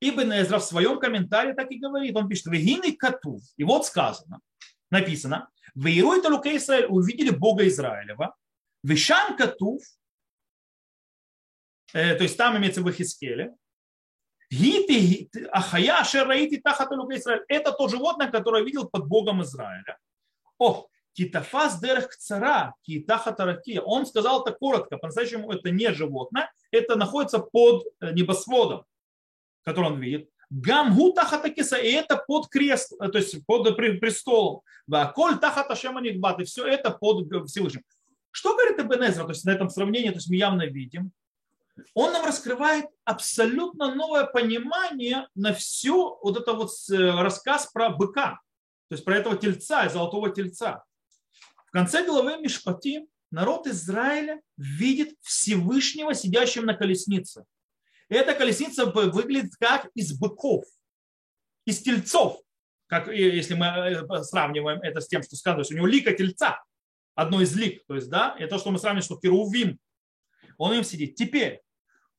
Ибн 0.00 0.32
Эзра 0.32 0.60
в 0.60 0.64
своем 0.64 0.98
комментарии 0.98 1.52
так 1.52 1.70
и 1.70 1.78
говорит. 1.78 2.16
Он 2.16 2.26
пишет, 2.26 2.46
вегины 2.46 2.96
кату. 2.96 3.40
И 3.58 3.64
вот 3.64 3.84
сказано, 3.84 4.40
написано, 4.90 5.50
в 5.74 5.86
Иеруита 5.86 6.30
Лука 6.30 6.56
Исраиль 6.56 6.86
увидели 6.86 7.28
Бога 7.28 7.68
Израилева, 7.68 8.34
Вешан 8.82 9.36
Катув, 9.36 9.82
э, 11.92 12.14
то 12.14 12.22
есть 12.22 12.38
там 12.38 12.56
имеется 12.56 12.80
в 12.80 12.90
Хискеле, 12.90 13.54
Ахая 15.52 16.00
Ашераити 16.00 16.58
Тахат 16.58 16.92
Израиль. 16.92 17.42
Это 17.48 17.72
то 17.72 17.88
животное, 17.88 18.30
которое 18.30 18.62
видел 18.64 18.88
под 18.88 19.06
Богом 19.06 19.42
Израиля. 19.42 19.98
О, 20.58 20.86
Китафас 21.14 21.80
дерех 21.80 22.08
цара, 22.16 22.74
китаха 22.82 23.32
таракия. 23.32 23.80
Он 23.80 24.04
сказал 24.04 24.42
это 24.42 24.52
коротко, 24.52 24.98
по-настоящему 24.98 25.52
это 25.52 25.70
не 25.70 25.92
животное, 25.92 26.50
это 26.72 26.96
находится 26.96 27.38
под 27.38 27.84
э, 28.00 28.12
небосводом, 28.12 28.84
который 29.62 29.92
он 29.92 30.00
видит. 30.00 30.28
Гамгу 30.50 31.12
тахатакиса, 31.12 31.76
и 31.76 31.92
это 31.92 32.16
под 32.16 32.48
крест, 32.48 32.94
э, 33.00 33.08
то 33.08 33.18
есть 33.18 33.46
под 33.46 33.76
престолом. 33.76 34.62
Ваколь 34.88 35.38
тахата 35.38 35.76
шеманихбат, 35.76 36.40
и 36.40 36.44
все 36.44 36.66
это 36.66 36.90
под 36.90 37.28
Всевышним. 37.48 37.84
Что 38.32 38.56
говорит 38.56 38.80
Эбенезра, 38.80 39.22
то 39.22 39.30
есть 39.30 39.44
на 39.44 39.50
этом 39.50 39.70
сравнении, 39.70 40.08
то 40.08 40.16
есть 40.16 40.28
мы 40.28 40.34
явно 40.34 40.66
видим, 40.66 41.12
он 41.94 42.12
нам 42.12 42.24
раскрывает 42.24 42.86
абсолютно 43.04 43.94
новое 43.94 44.24
понимание 44.24 45.28
на 45.34 45.52
все 45.52 46.18
вот 46.22 46.36
это 46.38 46.52
вот 46.52 46.70
э, 46.90 46.94
рассказ 47.20 47.66
про 47.72 47.90
быка, 47.90 48.40
то 48.88 48.94
есть 48.94 49.04
про 49.04 49.16
этого 49.16 49.36
тельца, 49.36 49.88
золотого 49.88 50.30
тельца. 50.30 50.84
В 51.66 51.70
конце 51.72 52.04
главы 52.04 52.38
Мишпати 52.38 53.06
народ 53.30 53.66
Израиля 53.66 54.40
видит 54.56 55.16
Всевышнего, 55.20 56.14
сидящим 56.14 56.64
на 56.64 56.74
колеснице. 56.74 57.44
И 58.08 58.14
эта 58.14 58.34
колесница 58.34 58.86
выглядит 58.86 59.56
как 59.58 59.88
из 59.94 60.16
быков, 60.16 60.64
из 61.64 61.80
тельцов, 61.82 62.40
как 62.86 63.08
если 63.08 63.54
мы 63.54 63.66
э, 63.66 64.22
сравниваем 64.22 64.80
это 64.82 65.00
с 65.00 65.08
тем, 65.08 65.22
что 65.22 65.34
сказано, 65.36 65.64
то 65.64 65.74
у 65.74 65.76
него 65.76 65.86
лика 65.86 66.12
тельца, 66.12 66.62
одно 67.14 67.40
из 67.40 67.56
лик, 67.56 67.84
то 67.86 67.96
есть, 67.96 68.08
да, 68.08 68.36
это 68.38 68.50
то, 68.50 68.58
что 68.58 68.70
мы 68.70 68.78
сравниваем, 68.78 69.04
что 69.04 69.16
Керувим, 69.16 69.78
он 70.58 70.74
им 70.74 70.84
сидит. 70.84 71.16
Теперь, 71.16 71.63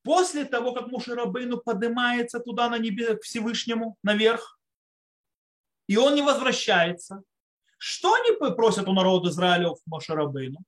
После 0.06 0.46
того, 0.46 0.72
как 0.72 0.88
Мушарабейну 0.90 1.58
поднимается 1.58 2.40
туда 2.40 2.70
на 2.70 2.78
небе 2.78 3.18
к 3.18 3.24
Всевышнему, 3.24 3.98
наверх, 4.04 4.60
и 5.88 5.98
он 5.98 6.14
не 6.14 6.22
возвращается, 6.22 7.24
что 7.80 8.14
они 8.14 8.38
просят 8.56 8.88
у 8.88 8.94
народа 8.94 9.30
Израиля 9.30 9.70
в 9.70 9.80
Мушарабейну? 9.88 10.60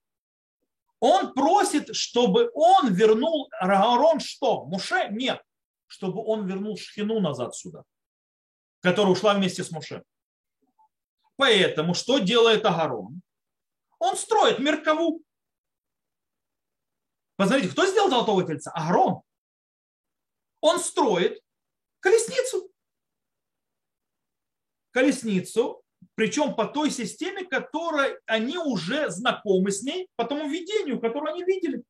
Он 1.00 1.36
просит, 1.36 1.96
чтобы 1.96 2.50
он 2.56 2.92
вернул 2.92 3.48
Аарон 3.60 4.20
что? 4.20 4.66
Муше? 4.66 5.10
Нет. 5.12 5.40
Чтобы 5.86 6.24
он 6.26 6.48
вернул 6.48 6.76
Шхину 6.76 7.20
назад 7.20 7.56
сюда, 7.56 7.84
которая 8.82 9.12
ушла 9.12 9.36
вместе 9.36 9.64
с 9.64 9.70
Муше. 9.70 10.04
Поэтому 11.36 11.94
что 11.94 12.18
делает 12.18 12.66
Агарон? 12.66 13.22
Он 14.00 14.18
строит 14.18 14.58
Меркову. 14.58 15.22
Посмотрите, 17.36 17.72
кто 17.72 17.86
сделал 17.86 18.10
золотого 18.10 18.44
тельца? 18.44 18.72
Агарон 18.72 19.22
он 20.68 20.80
строит 20.80 21.42
колесницу. 22.00 22.72
Колесницу, 24.92 25.84
причем 26.16 26.56
по 26.56 26.66
той 26.66 26.92
системе, 26.92 27.46
которой 27.46 28.18
они 28.26 28.58
уже 28.58 29.10
знакомы 29.10 29.72
с 29.72 29.84
ней, 29.84 30.08
по 30.16 30.26
тому 30.26 30.50
видению, 30.50 31.00
которое 31.00 31.34
они 31.34 31.44
видели, 31.44 31.84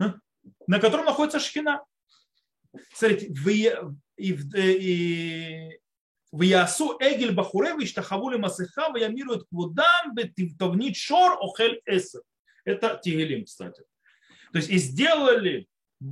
а, 0.00 0.14
на 0.66 0.80
котором 0.80 1.04
находится 1.04 1.40
шхина. 1.40 1.84
Смотрите, 2.92 3.32
в 6.30 6.42
Ясу 6.42 6.96
Эгель 7.00 7.34
Бахуре 7.34 7.74
Виштахавули 7.74 8.36
Масыха 8.36 8.90
Ваямирует 8.90 9.46
Квудам 9.48 10.14
Бетивтовнит 10.14 10.96
Шор 10.96 11.38
Охель 11.40 11.80
Эсер. 11.86 12.22
Это 12.64 13.00
Тигелим, 13.02 13.46
кстати. 13.46 13.82
То 14.52 14.58
есть 14.58 14.68
и 14.68 14.76
сделали 14.76 15.68
Э, 16.00 16.04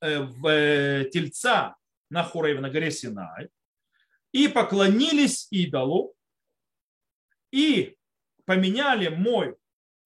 в 0.00 0.46
э, 0.46 1.10
тельца 1.10 1.76
на 2.08 2.24
Хурейве, 2.24 2.60
на 2.60 2.70
горе 2.70 2.90
Синай, 2.90 3.48
и 4.32 4.48
поклонились 4.48 5.48
идолу, 5.50 6.14
и 7.52 7.96
поменяли 8.44 9.08
мой, 9.08 9.56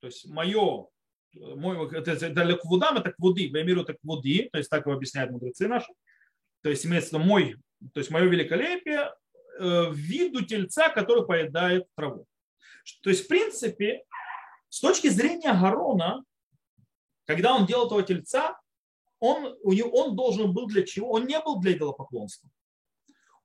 то 0.01 0.07
есть 0.09 0.27
мое, 0.29 0.89
мой, 1.35 1.91
это, 1.97 2.13
это 2.13 2.57
квудам, 2.57 2.99
это 2.99 3.13
квуди, 3.13 3.49
в 3.49 3.53
миру 3.53 3.83
это 3.83 3.95
квуди, 3.95 4.49
то 4.51 4.59
есть 4.59 4.71
так 4.71 4.87
его 4.87 4.95
объясняют 4.95 5.31
мудрецы 5.31 5.69
наши, 5.69 5.93
то 6.63 6.71
есть 6.71 6.85
имеется 6.87 7.19
мой, 7.19 7.57
то 7.93 8.01
есть 8.01 8.11
мое 8.11 8.25
великолепие 8.25 9.13
э, 9.59 9.89
в 9.89 9.95
виду 9.95 10.43
тельца, 10.45 10.89
который 10.89 11.27
поедает 11.27 11.87
траву. 11.95 12.27
То 13.03 13.11
есть, 13.11 13.25
в 13.25 13.29
принципе, 13.29 14.05
с 14.69 14.81
точки 14.81 15.09
зрения 15.09 15.53
Гарона, 15.53 16.25
когда 17.27 17.55
он 17.55 17.67
делал 17.67 17.87
этого 17.87 18.03
тельца, 18.03 18.59
он, 19.21 19.57
у 19.63 19.73
него, 19.73 19.91
он 19.91 20.17
должен 20.17 20.53
был 20.53 20.67
для 20.67 20.85
чего? 20.85 21.13
Он 21.13 21.27
не 21.27 21.41
был 21.41 21.61
для 21.61 21.73
идолопоклонства. 21.73 22.51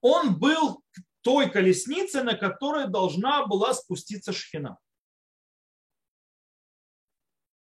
Он 0.02 0.38
был 0.38 0.84
той 1.22 1.50
колесницей, 1.50 2.24
на 2.24 2.36
которой 2.36 2.88
должна 2.88 3.46
была 3.46 3.74
спуститься 3.74 4.32
шхина. 4.34 4.78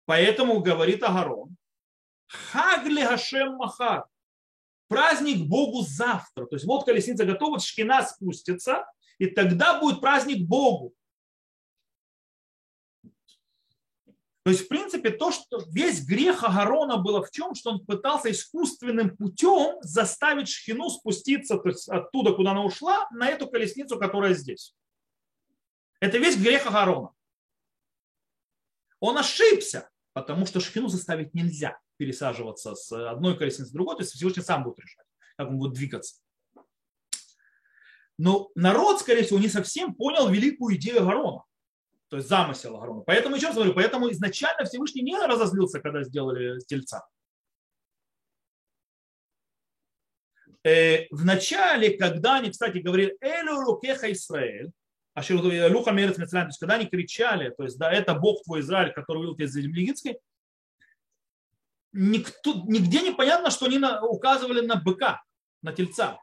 Поэтому 0.05 0.61
говорит 0.61 1.02
Агарон, 1.02 1.57
Хагли 2.26 3.02
Хашем 3.02 3.57
Махар, 3.57 4.07
праздник 4.88 5.47
Богу 5.47 5.83
завтра. 5.83 6.47
То 6.47 6.57
есть 6.57 6.64
вот 6.67 6.85
колесница 6.85 7.25
готова, 7.25 7.61
шхина 7.61 8.02
спустится, 8.07 8.87
и 9.19 9.26
тогда 9.26 9.81
будет 9.81 10.00
праздник 10.00 10.47
Богу. 10.47 10.95
То 14.49 14.52
есть, 14.52 14.64
в 14.64 14.69
принципе, 14.69 15.11
то, 15.11 15.31
что 15.31 15.62
весь 15.69 16.07
грех 16.07 16.43
Агарона 16.43 16.97
было 16.97 17.23
в 17.23 17.31
чем, 17.31 17.55
что 17.55 17.69
он 17.69 17.85
пытался 17.85 18.31
искусственным 18.31 19.14
путем 19.14 19.76
заставить 19.83 20.49
Шхину 20.49 20.88
спуститься 20.88 21.61
оттуда, 21.88 22.33
куда 22.33 22.52
она 22.52 22.64
ушла, 22.64 23.07
на 23.11 23.28
эту 23.28 23.47
колесницу, 23.47 23.99
которая 23.99 24.33
здесь. 24.33 24.75
Это 26.00 26.17
весь 26.17 26.38
грех 26.38 26.67
Агарона. 26.67 27.11
Он 29.00 29.19
ошибся, 29.19 29.90
потому 30.14 30.47
что 30.47 30.61
Шхину 30.61 30.88
заставить 30.88 31.35
нельзя 31.35 31.78
пересаживаться 31.99 32.75
с 32.75 32.90
одной 32.90 33.37
колесницы 33.37 33.69
в 33.69 33.75
другой, 33.75 33.97
то 33.97 34.02
есть 34.02 34.14
Всевышний 34.14 34.43
сам 34.43 34.64
будет 34.64 34.78
решать, 34.78 35.05
как 35.37 35.50
он 35.50 35.59
будет 35.59 35.75
двигаться. 35.75 36.23
Но 38.17 38.50
народ, 38.55 39.00
скорее 39.00 39.25
всего, 39.25 39.40
не 39.40 39.49
совсем 39.49 39.95
понял 39.95 40.31
великую 40.31 40.76
идею 40.76 41.02
Агарона 41.02 41.43
то 42.09 42.17
есть 42.17 42.29
замысел 42.29 42.77
Аарона. 42.77 43.03
Поэтому, 43.03 43.37
еще 43.37 43.47
раз 43.47 43.57
говорю, 43.57 43.75
поэтому 43.75 44.11
изначально 44.11 44.65
Всевышний 44.65 45.03
не 45.03 45.17
разозлился, 45.19 45.81
когда 45.81 46.03
сделали 46.03 46.59
тельца. 46.67 47.07
Э, 50.65 51.07
в 51.11 51.25
начале, 51.25 51.97
когда 51.97 52.37
они, 52.37 52.50
кстати, 52.50 52.79
говорили 52.79 53.17
«Элю 53.21 53.61
рукеха 53.61 54.11
Исраэль», 54.11 54.71
Люха 55.17 55.91
Мерец 55.91 56.17
Мецрайм, 56.17 56.47
то 56.47 56.50
есть 56.50 56.61
когда 56.61 56.75
они 56.75 56.87
кричали, 56.87 57.50
то 57.50 57.65
есть 57.65 57.77
да, 57.77 57.91
это 57.91 58.15
Бог 58.15 58.45
твой 58.45 58.61
Израиль, 58.61 58.93
который 58.93 59.19
вывел 59.19 59.35
тебя 59.35 59.47
из 59.47 59.53
земли 59.53 59.83
египетской, 59.83 60.19
никто, 61.93 62.62
нигде 62.67 63.00
не 63.03 63.11
понятно, 63.11 63.50
что 63.50 63.67
они 63.67 63.79
на, 63.79 64.00
указывали 64.05 64.65
на 64.65 64.77
быка, 64.77 65.23
на 65.62 65.73
тельца. 65.73 66.21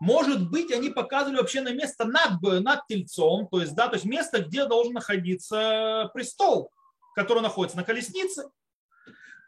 Может 0.00 0.50
быть, 0.50 0.72
они 0.72 0.88
показывали 0.88 1.36
вообще 1.36 1.60
на 1.60 1.72
место 1.74 2.06
над, 2.06 2.40
над 2.40 2.86
тельцом, 2.86 3.46
то 3.48 3.60
есть, 3.60 3.74
да, 3.74 3.86
то 3.86 3.96
есть 3.96 4.06
место, 4.06 4.42
где 4.42 4.64
должен 4.64 4.94
находиться 4.94 6.10
престол, 6.14 6.72
который 7.14 7.42
находится 7.42 7.76
на 7.76 7.84
колеснице. 7.84 8.44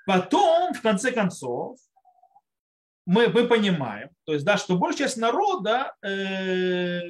Потом, 0.07 0.75
в 0.75 0.83
конце 0.83 1.11
концов, 1.11 1.79
мы, 3.07 3.29
мы 3.29 3.49
понимаем, 3.49 4.11
то 4.25 4.35
есть, 4.35 4.45
да, 4.45 4.59
что 4.59 4.77
большая 4.77 5.09
часть 5.09 5.17
народа 5.17 5.95
э, 6.03 7.01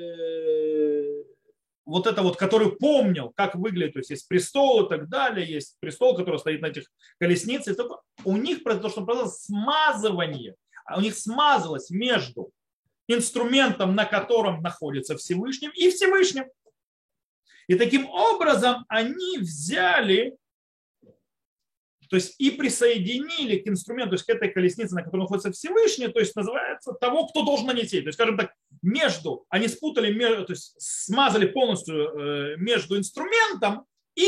вот 1.85 2.07
это 2.07 2.23
вот, 2.23 2.37
который 2.37 2.77
помнил, 2.77 3.33
как 3.35 3.57
выглядит, 3.57 3.95
то 3.95 3.99
есть 3.99 4.11
есть 4.11 4.29
престол 4.29 4.87
и 4.87 4.89
так 4.89 5.09
далее, 5.09 5.51
есть 5.51 5.79
престол, 5.81 6.17
который 6.17 6.39
стоит 6.39 6.63
на 6.63 6.67
этих 6.67 6.85
колесницах, 7.19 7.77
у 8.25 8.37
них 8.37 8.63
то, 8.63 8.89
что 8.89 9.05
произошло 9.05 9.33
смазывание, 9.33 10.55
а 10.87 10.99
у 10.99 11.01
них 11.01 11.17
смазалось 11.17 11.91
между 11.91 12.53
инструментом, 13.15 13.95
на 13.95 14.05
котором 14.05 14.63
находится 14.63 15.17
Всевышний, 15.17 15.71
и 15.75 15.91
Всевышним. 15.91 16.45
И 17.69 17.75
таким 17.75 18.07
образом 18.09 18.85
они 18.89 19.39
взяли 19.39 20.37
то 22.13 22.17
есть 22.17 22.35
и 22.39 22.51
присоединили 22.51 23.57
к 23.57 23.67
инструменту, 23.67 24.11
то 24.11 24.15
есть 24.17 24.27
к 24.27 24.29
этой 24.29 24.51
колеснице, 24.51 24.95
на 24.95 25.03
которой 25.03 25.23
находится 25.23 25.51
Всевышний, 25.51 26.09
то 26.09 26.21
есть 26.21 26.37
называется 26.37 26.93
того, 26.93 27.27
кто 27.27 27.43
должен 27.43 27.69
нанести. 27.69 28.03
То 28.03 28.09
есть, 28.09 28.19
скажем 28.19 28.37
так, 28.37 28.53
между, 28.83 29.47
они 29.49 29.67
спутали, 29.67 30.13
то 30.45 30.53
есть 30.53 30.75
смазали 30.79 31.47
полностью 31.47 31.95
э, 31.95 32.57
между 32.59 32.99
инструментом 32.99 33.87
и 34.15 34.27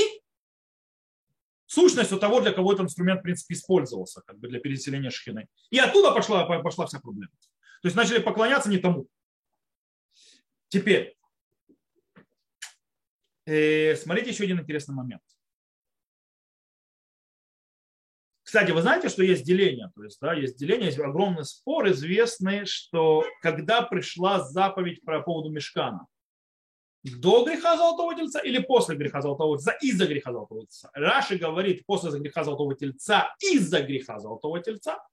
сущностью 1.67 2.17
того, 2.17 2.41
для 2.41 2.53
кого 2.53 2.73
этот 2.73 2.87
инструмент, 2.87 3.21
в 3.21 3.25
принципе, 3.25 3.53
использовался, 3.53 4.23
как 4.23 4.39
бы 4.39 4.49
для 4.49 4.61
переселения 4.61 5.11
шхины. 5.11 5.47
И 5.69 5.79
оттуда 5.79 6.13
пошла, 6.13 6.47
пошла 6.63 6.87
вся 6.87 7.01
проблема. 7.01 7.33
То 7.85 7.89
есть 7.89 7.97
начали 7.99 8.19
поклоняться 8.19 8.71
не 8.71 8.79
тому. 8.79 9.09
Теперь, 10.69 11.15
э, 13.45 13.95
смотрите 13.97 14.31
еще 14.31 14.45
один 14.45 14.59
интересный 14.59 14.95
момент. 14.95 15.21
Кстати, 18.43 18.71
вы 18.71 18.81
знаете, 18.81 19.11
что 19.11 19.23
есть 19.23 19.45
деление? 19.45 19.93
То 19.95 20.03
есть, 20.03 20.19
да, 20.19 20.33
есть 20.33 20.57
деление, 20.57 20.87
есть 20.87 20.99
огромный 20.99 21.45
спор 21.45 21.91
известный, 21.91 22.65
что 22.65 23.23
когда 23.43 23.83
пришла 23.83 24.43
заповедь 24.43 25.03
по 25.03 25.21
поводу 25.21 25.51
мешкана, 25.51 26.07
до 27.03 27.45
греха 27.45 27.77
золотого 27.77 28.15
тельца 28.15 28.41
или 28.41 28.61
после 28.61 28.97
греха 28.97 29.21
золотого 29.21 29.59
тельца, 29.59 29.77
из-за 29.83 30.07
греха 30.07 30.33
золотого 30.33 30.63
тельца. 30.63 30.89
Раши 30.95 31.37
говорит 31.37 31.85
после 31.85 32.19
греха 32.19 32.45
золотого 32.45 32.75
тельца, 32.75 33.37
из-за 33.41 33.83
греха 33.83 34.21
золотого 34.21 34.59
тельца. 34.63 35.07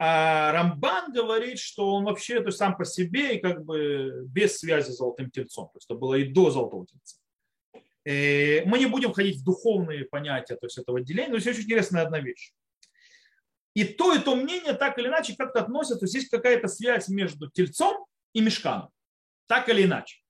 А 0.00 0.52
Рамбан 0.52 1.12
говорит, 1.12 1.58
что 1.58 1.94
он 1.94 2.04
вообще 2.04 2.40
то 2.40 2.46
есть 2.46 2.58
сам 2.58 2.76
по 2.76 2.84
себе 2.84 3.36
и 3.36 3.40
как 3.40 3.64
бы 3.64 4.24
без 4.26 4.58
связи 4.58 4.90
с 4.90 4.96
золотым 4.96 5.30
тельцом. 5.30 5.66
То 5.66 5.78
есть 5.78 5.90
это 5.90 5.98
было 5.98 6.14
и 6.14 6.24
до 6.24 6.50
золотого 6.50 6.86
тельца. 6.86 7.16
Э, 8.04 8.64
мы 8.64 8.78
не 8.78 8.86
будем 8.86 9.12
входить 9.12 9.40
в 9.40 9.44
духовные 9.44 10.04
понятия 10.04 10.54
то 10.54 10.66
есть 10.66 10.78
этого 10.78 10.98
отделения, 10.98 11.32
но 11.32 11.38
здесь 11.38 11.56
очень 11.56 11.64
интересная 11.64 12.02
одна 12.02 12.20
вещь. 12.20 12.52
И 13.74 13.84
то, 13.84 14.14
и 14.14 14.20
то 14.20 14.34
мнение 14.36 14.72
так 14.72 14.98
или 14.98 15.08
иначе 15.08 15.34
как-то 15.36 15.60
относятся, 15.60 15.98
то 15.98 16.04
есть 16.04 16.14
есть 16.14 16.30
какая-то 16.30 16.68
связь 16.68 17.08
между 17.08 17.50
тельцом 17.50 18.06
и 18.32 18.40
мешканом. 18.40 18.90
Так 19.46 19.68
или 19.68 19.84
иначе. 19.84 20.20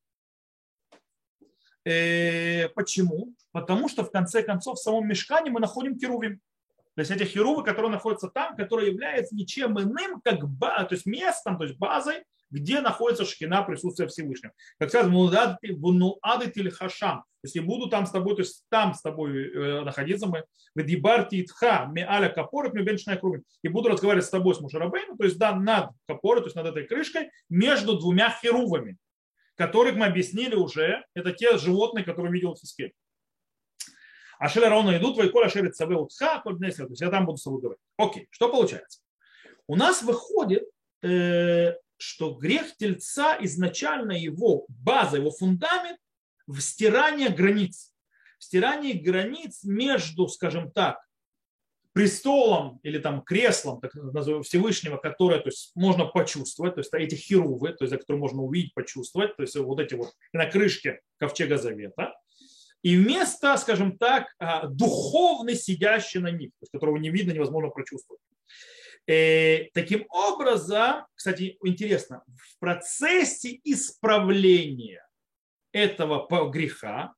Э, 1.85 2.69
почему? 2.71 3.35
Потому 3.53 3.89
что 3.89 4.03
в 4.03 4.11
конце 4.11 4.43
концов 4.43 4.79
в 4.79 4.83
самом 4.83 5.07
мешкане 5.07 5.51
мы 5.51 5.61
находим 5.61 5.99
херувим. 5.99 6.41
То 6.99 7.03
есть 7.03 7.13
эти 7.13 7.23
херувы, 7.23 7.63
которые 7.63 7.93
находятся 7.93 8.27
там, 8.27 8.57
которые 8.57 8.91
являются 8.91 9.33
ничем 9.33 9.79
иным, 9.79 10.21
как 10.21 10.41
то 10.41 10.89
есть 10.91 11.07
местом, 11.07 11.57
то 11.57 11.63
есть 11.63 11.79
базой 11.79 12.25
где 12.51 12.81
находится 12.81 13.25
шкина 13.25 13.63
присутствия 13.63 14.09
Всевышнего. 14.09 14.53
Как 14.79 14.89
сказано, 14.89 15.15
вунуадет 15.15 16.57
или 16.57 16.71
хашам. 16.71 17.23
Если 17.45 17.61
буду 17.61 17.89
там 17.89 18.07
с 18.07 18.11
тобой, 18.11 18.35
то 18.35 18.41
есть 18.41 18.65
там 18.71 18.95
с 18.95 19.03
тобой 19.03 19.53
э, 19.53 19.83
находиться, 19.83 20.27
мы 20.27 20.45
дибарти 20.75 21.43
итха 21.43 21.87
ми 21.93 22.01
аля 22.01 22.31
капорет 22.31 22.73
ми 22.73 22.83
бенчная 22.83 23.17
круги. 23.17 23.43
И 23.63 23.69
буду 23.69 23.91
разговаривать 23.91 24.25
с 24.25 24.31
тобой, 24.31 24.55
с 24.55 24.61
Мушарабейном, 24.61 25.19
то 25.19 25.25
есть 25.25 25.39
да, 25.39 25.55
над 25.55 25.91
капорой, 26.09 26.41
то 26.41 26.47
есть 26.47 26.57
над 26.57 26.67
этой 26.67 26.85
крышкой, 26.85 27.31
между 27.51 27.99
двумя 27.99 28.31
херувами, 28.31 28.97
которых 29.55 29.95
мы 29.95 30.07
объяснили 30.07 30.55
уже, 30.55 31.05
это 31.15 31.33
те 31.33 31.59
животные, 31.59 32.03
которые 32.03 32.33
видел 32.33 32.57
Хискель. 32.57 32.95
А 34.39 34.49
шелера 34.49 34.71
равно 34.71 34.97
идут, 34.97 35.15
твой 35.15 35.31
коля 35.31 35.49
шерит 35.49 35.77
саве 35.77 35.97
утха, 35.97 36.41
то 36.41 36.51
есть 36.61 37.01
я 37.01 37.11
там 37.11 37.27
буду 37.27 37.39
с 37.39 37.43
тобой 37.45 37.61
говорить. 37.61 37.83
Окей, 37.97 38.29
что 38.31 38.49
получается? 38.51 39.01
У 39.67 39.77
нас 39.77 40.03
выходит 40.03 40.65
э, 41.03 41.75
что 41.99 42.35
грех 42.35 42.77
тельца 42.77 43.37
изначально 43.41 44.13
его 44.13 44.65
база, 44.69 45.17
его 45.17 45.31
фундамент 45.31 45.99
в 46.47 46.61
стирании 46.61 47.29
границ. 47.29 47.93
В 48.39 48.45
стирании 48.45 48.93
границ 48.93 49.65
между, 49.65 50.29
скажем 50.29 50.71
так, 50.71 51.05
престолом 51.93 52.79
или 52.85 52.99
там 52.99 53.23
креслом 53.23 53.81
так 53.81 53.93
назовем, 53.95 54.45
Всевышнего, 54.45 54.97
которое 54.99 55.41
то 55.41 55.49
есть, 55.49 55.73
можно 55.75 56.05
почувствовать, 56.05 56.77
то 56.77 56.81
есть 56.81 56.95
эти 56.95 57.17
херувы, 57.17 57.71
то 57.73 57.85
есть, 57.85 57.91
за 57.91 57.99
которые 57.99 58.21
можно 58.21 58.43
увидеть, 58.43 58.73
почувствовать, 58.75 59.37
то 59.37 59.43
есть 59.43 59.57
вот 59.57 59.81
эти 59.81 59.95
вот 59.95 60.15
на 60.33 60.47
крышке 60.47 61.01
ковчега 61.17 61.59
завета, 61.59 62.15
и 62.83 62.97
вместо, 62.97 63.57
скажем 63.57 63.99
так, 63.99 64.35
а, 64.39 64.67
духовный 64.67 65.57
сидящий 65.57 66.21
на 66.21 66.31
них, 66.31 66.51
которого 66.73 66.97
не 66.97 67.11
видно, 67.11 67.33
невозможно 67.33 67.71
прочувствовать. 67.71 68.23
Э, 69.07 69.71
таким 69.73 70.07
образом, 70.11 71.07
кстати, 71.15 71.57
интересно, 71.65 72.23
в 72.27 72.59
процессе 72.59 73.59
исправления 73.65 75.03
этого 75.73 76.51
греха 76.51 77.15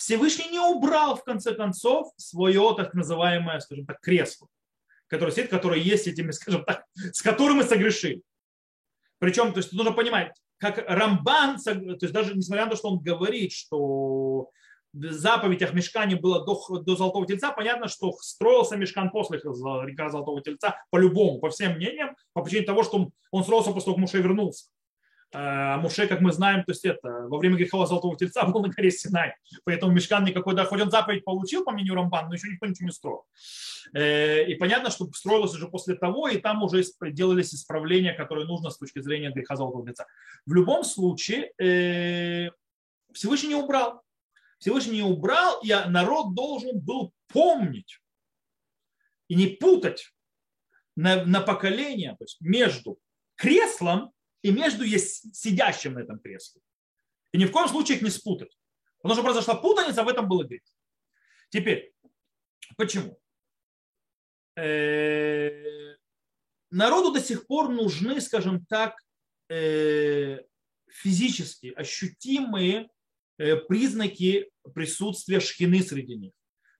Всевышний 0.00 0.48
не 0.50 0.60
убрал, 0.60 1.16
в 1.16 1.24
конце 1.24 1.54
концов, 1.54 2.12
свое 2.16 2.74
так 2.76 2.94
называемое, 2.94 3.60
скажем 3.60 3.84
так, 3.84 4.00
кресло, 4.00 4.48
которое 5.08 5.32
сидит, 5.32 5.50
которое 5.50 5.80
есть 5.80 6.06
этими, 6.06 6.30
скажем 6.30 6.64
так, 6.64 6.84
с 6.94 7.20
которым 7.20 7.58
мы 7.58 7.64
согрешили. 7.64 8.22
Причем, 9.18 9.52
то 9.52 9.58
есть 9.58 9.72
нужно 9.72 9.92
понимать, 9.92 10.40
как 10.56 10.78
Рамбан, 10.88 11.58
то 11.58 11.98
есть 12.00 12.12
даже 12.12 12.34
несмотря 12.34 12.64
на 12.64 12.70
то, 12.70 12.76
что 12.76 12.88
он 12.88 13.00
говорит, 13.00 13.52
что 13.52 13.76
заповедь 14.92 15.62
о 15.62 15.72
мешкане 15.72 16.16
было 16.16 16.44
до, 16.44 16.78
до 16.80 16.96
Золотого 16.96 17.26
Тельца, 17.26 17.52
понятно, 17.52 17.88
что 17.88 18.12
строился 18.20 18.76
мешкан 18.76 19.10
после 19.10 19.38
река 19.38 20.08
Золотого 20.10 20.40
Тельца, 20.42 20.76
по-любому, 20.90 21.38
по 21.38 21.50
всем 21.50 21.76
мнениям, 21.76 22.16
по 22.32 22.42
причине 22.42 22.66
того, 22.66 22.82
что 22.82 23.10
он, 23.30 23.44
строился 23.44 23.72
после 23.72 23.86
того, 23.86 23.96
как 23.96 24.00
Муше 24.00 24.18
вернулся. 24.18 24.66
А 25.32 25.78
Муше, 25.78 26.08
как 26.08 26.20
мы 26.20 26.32
знаем, 26.32 26.64
то 26.64 26.72
есть 26.72 26.84
это, 26.84 27.26
во 27.28 27.38
время 27.38 27.56
греха 27.56 27.86
Золотого 27.86 28.16
Тельца 28.16 28.44
был 28.46 28.62
на 28.62 28.68
горе 28.68 28.90
Синай, 28.90 29.34
поэтому 29.64 29.92
мешкан 29.92 30.24
никакой, 30.24 30.56
да, 30.56 30.64
хоть 30.64 30.80
он 30.80 30.90
заповедь 30.90 31.24
получил, 31.24 31.64
по 31.64 31.70
мнению 31.70 31.94
Рамбана, 31.94 32.28
но 32.28 32.34
еще 32.34 32.48
никто 32.48 32.66
ничего 32.66 32.86
не 32.86 32.92
строил. 32.92 33.24
Э, 33.94 34.44
и 34.44 34.56
понятно, 34.56 34.90
что 34.90 35.06
строилось 35.12 35.54
уже 35.54 35.68
после 35.68 35.94
того, 35.94 36.28
и 36.28 36.38
там 36.38 36.64
уже 36.64 36.82
делались 37.00 37.54
исправления, 37.54 38.12
которые 38.12 38.46
нужно 38.46 38.70
с 38.70 38.78
точки 38.78 38.98
зрения 39.00 39.30
греха 39.30 39.54
Золотого 39.54 39.86
Тельца. 39.86 40.06
В 40.46 40.52
любом 40.52 40.82
случае, 40.82 41.52
э, 41.58 42.50
Всевышний 43.12 43.50
не 43.50 43.54
убрал. 43.54 44.02
Всевышний 44.60 45.02
убрал, 45.02 45.60
и 45.62 45.68
народ 45.88 46.34
должен 46.34 46.78
был 46.78 47.12
помнить 47.28 48.00
и 49.28 49.34
не 49.34 49.48
путать 49.48 50.14
на, 50.96 51.24
на 51.24 51.40
поколение 51.40 52.14
то 52.16 52.24
есть 52.24 52.40
между 52.40 52.98
креслом 53.36 54.12
и 54.42 54.52
между 54.52 54.86
сидящим 54.86 55.94
на 55.94 56.00
этом 56.00 56.18
кресле. 56.18 56.60
И 57.32 57.38
ни 57.38 57.46
в 57.46 57.52
коем 57.52 57.68
случае 57.68 57.96
их 57.96 58.02
не 58.02 58.10
спутать. 58.10 58.56
Потому 58.98 59.14
что 59.14 59.24
произошла 59.24 59.54
путаница, 59.54 60.04
в 60.04 60.08
этом 60.08 60.28
было 60.28 60.44
грех. 60.44 60.62
Теперь, 61.48 61.94
почему? 62.76 63.18
Э, 64.56 65.96
народу 66.70 67.12
до 67.12 67.20
сих 67.20 67.46
пор 67.46 67.70
нужны, 67.70 68.20
скажем 68.20 68.66
так, 68.66 69.00
э, 69.48 70.40
физически 70.88 71.72
ощутимые 71.76 72.90
признаки 73.68 74.50
присутствия 74.74 75.40
шхины 75.40 75.82
среди 75.82 76.16
них. 76.16 76.32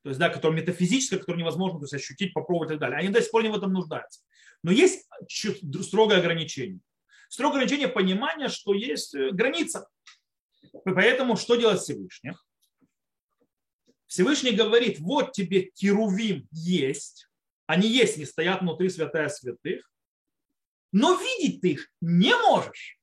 То 0.02 0.10
есть, 0.10 0.18
да, 0.18 0.30
которые 0.30 0.62
метафизическое, 0.62 1.18
которые 1.18 1.42
невозможно 1.42 1.78
то 1.78 1.84
есть, 1.84 1.94
ощутить, 1.94 2.32
попробовать 2.32 2.70
и 2.70 2.72
так 2.72 2.80
далее. 2.80 2.98
Они 2.98 3.08
до 3.08 3.20
сих 3.20 3.30
пор 3.30 3.42
не 3.42 3.50
в 3.50 3.56
этом 3.56 3.72
нуждаются. 3.72 4.22
Но 4.62 4.72
есть 4.72 5.08
строгое 5.82 6.18
ограничение. 6.18 6.80
Строгое 7.28 7.58
ограничение 7.58 7.88
понимания, 7.88 8.48
что 8.48 8.74
есть 8.74 9.14
э, 9.14 9.30
граница. 9.30 9.88
Поэтому 10.84 11.36
что 11.36 11.56
делать 11.56 11.80
Всевышний? 11.80 12.32
Всевышний 14.06 14.52
говорит, 14.52 14.98
вот 14.98 15.32
тебе 15.32 15.70
керувим 15.74 16.48
есть, 16.50 17.28
они 17.66 17.88
есть, 17.88 18.16
не 18.16 18.24
стоят 18.24 18.62
внутри 18.62 18.88
святая 18.88 19.28
святых, 19.28 19.88
но 20.92 21.16
видеть 21.16 21.60
ты 21.60 21.68
их 21.72 21.88
не 22.00 22.34
можешь. 22.34 22.98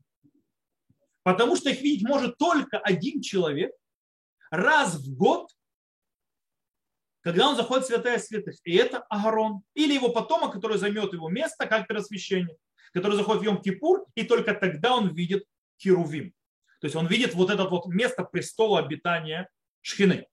Потому 1.27 1.57
что 1.57 1.69
их 1.69 1.81
видеть 1.81 2.07
может 2.07 2.37
только 2.37 2.79
один 2.79 3.21
человек 3.21 3.73
раз 4.49 4.95
в 4.95 5.13
год, 5.13 5.49
когда 7.19 7.49
он 7.49 7.57
заходит 7.57 7.83
в 7.83 7.87
святая 7.87 8.17
святых. 8.17 8.55
И 8.63 8.73
это 8.77 8.99
Агарон. 9.09 9.61
Или 9.73 9.93
его 9.93 10.07
потомок, 10.07 10.53
который 10.53 10.77
займет 10.77 11.11
его 11.11 11.27
место 11.27 11.67
как 11.67 11.85
первосвященник, 11.85 12.57
который 12.93 13.17
заходит 13.17 13.43
в 13.43 13.45
Йом-Кипур, 13.45 14.05
и 14.15 14.23
только 14.23 14.55
тогда 14.55 14.95
он 14.95 15.13
видит 15.13 15.43
Херувим. 15.77 16.31
То 16.79 16.85
есть 16.85 16.95
он 16.95 17.07
видит 17.07 17.33
вот 17.33 17.49
это 17.49 17.65
вот 17.65 17.87
место 17.87 18.23
престола 18.23 18.79
обитания 18.79 19.49
Шхины. 19.81 20.29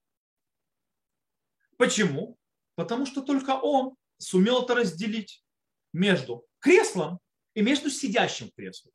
Почему? 1.77 2.39
Потому 2.77 3.07
что 3.07 3.23
только 3.23 3.57
он 3.57 3.97
сумел 4.19 4.63
это 4.63 4.77
разделить 4.77 5.43
между 5.93 6.47
креслом 6.61 7.19
и 7.55 7.63
между 7.63 7.91
сидящим 7.91 8.53
креслом. 8.53 8.93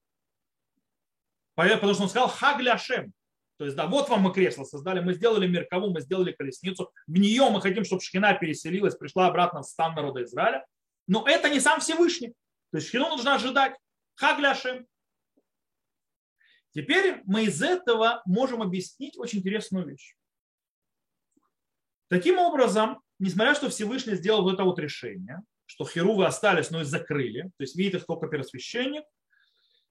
Потому 1.67 1.93
что 1.93 2.03
он 2.03 2.09
сказал 2.09 2.29
Хагля 2.29 2.73
Ашем. 2.73 3.13
То 3.57 3.65
есть, 3.65 3.75
да, 3.75 3.87
вот 3.87 4.07
вам 4.07 4.21
мы 4.21 4.33
кресло 4.33 4.63
создали, 4.63 5.01
мы 5.01 5.13
сделали 5.13 5.45
Меркову, 5.45 5.91
мы 5.91 5.99
сделали 5.99 6.31
колесницу. 6.31 6.91
В 7.07 7.11
нее 7.11 7.49
мы 7.49 7.61
хотим, 7.61 7.83
чтобы 7.83 8.01
Шхина 8.01 8.33
переселилась, 8.33 8.95
пришла 8.95 9.27
обратно 9.27 9.61
в 9.61 9.65
стан 9.65 9.95
народа 9.95 10.23
Израиля. 10.23 10.65
Но 11.07 11.27
это 11.27 11.49
не 11.49 11.59
сам 11.59 11.81
Всевышний. 11.81 12.29
То 12.71 12.77
есть 12.77 12.87
Шхину 12.87 13.09
нужно 13.09 13.35
ожидать. 13.35 13.75
Хагля 14.15 14.51
Ашем. 14.51 14.87
Теперь 16.73 17.21
мы 17.25 17.45
из 17.45 17.61
этого 17.61 18.21
можем 18.25 18.61
объяснить 18.61 19.17
очень 19.17 19.39
интересную 19.39 19.87
вещь. 19.87 20.15
Таким 22.09 22.39
образом, 22.39 23.01
несмотря 23.19 23.55
что 23.55 23.69
Всевышний 23.69 24.15
сделал 24.15 24.43
вот 24.43 24.53
это 24.53 24.63
вот 24.63 24.79
решение, 24.79 25.41
что 25.65 25.85
херувы 25.85 26.25
остались, 26.25 26.71
но 26.71 26.81
и 26.81 26.85
закрыли, 26.85 27.43
то 27.43 27.63
есть 27.63 27.75
видит 27.75 27.95
их 27.95 28.05
только 28.05 28.27
первосвященник, 28.27 29.03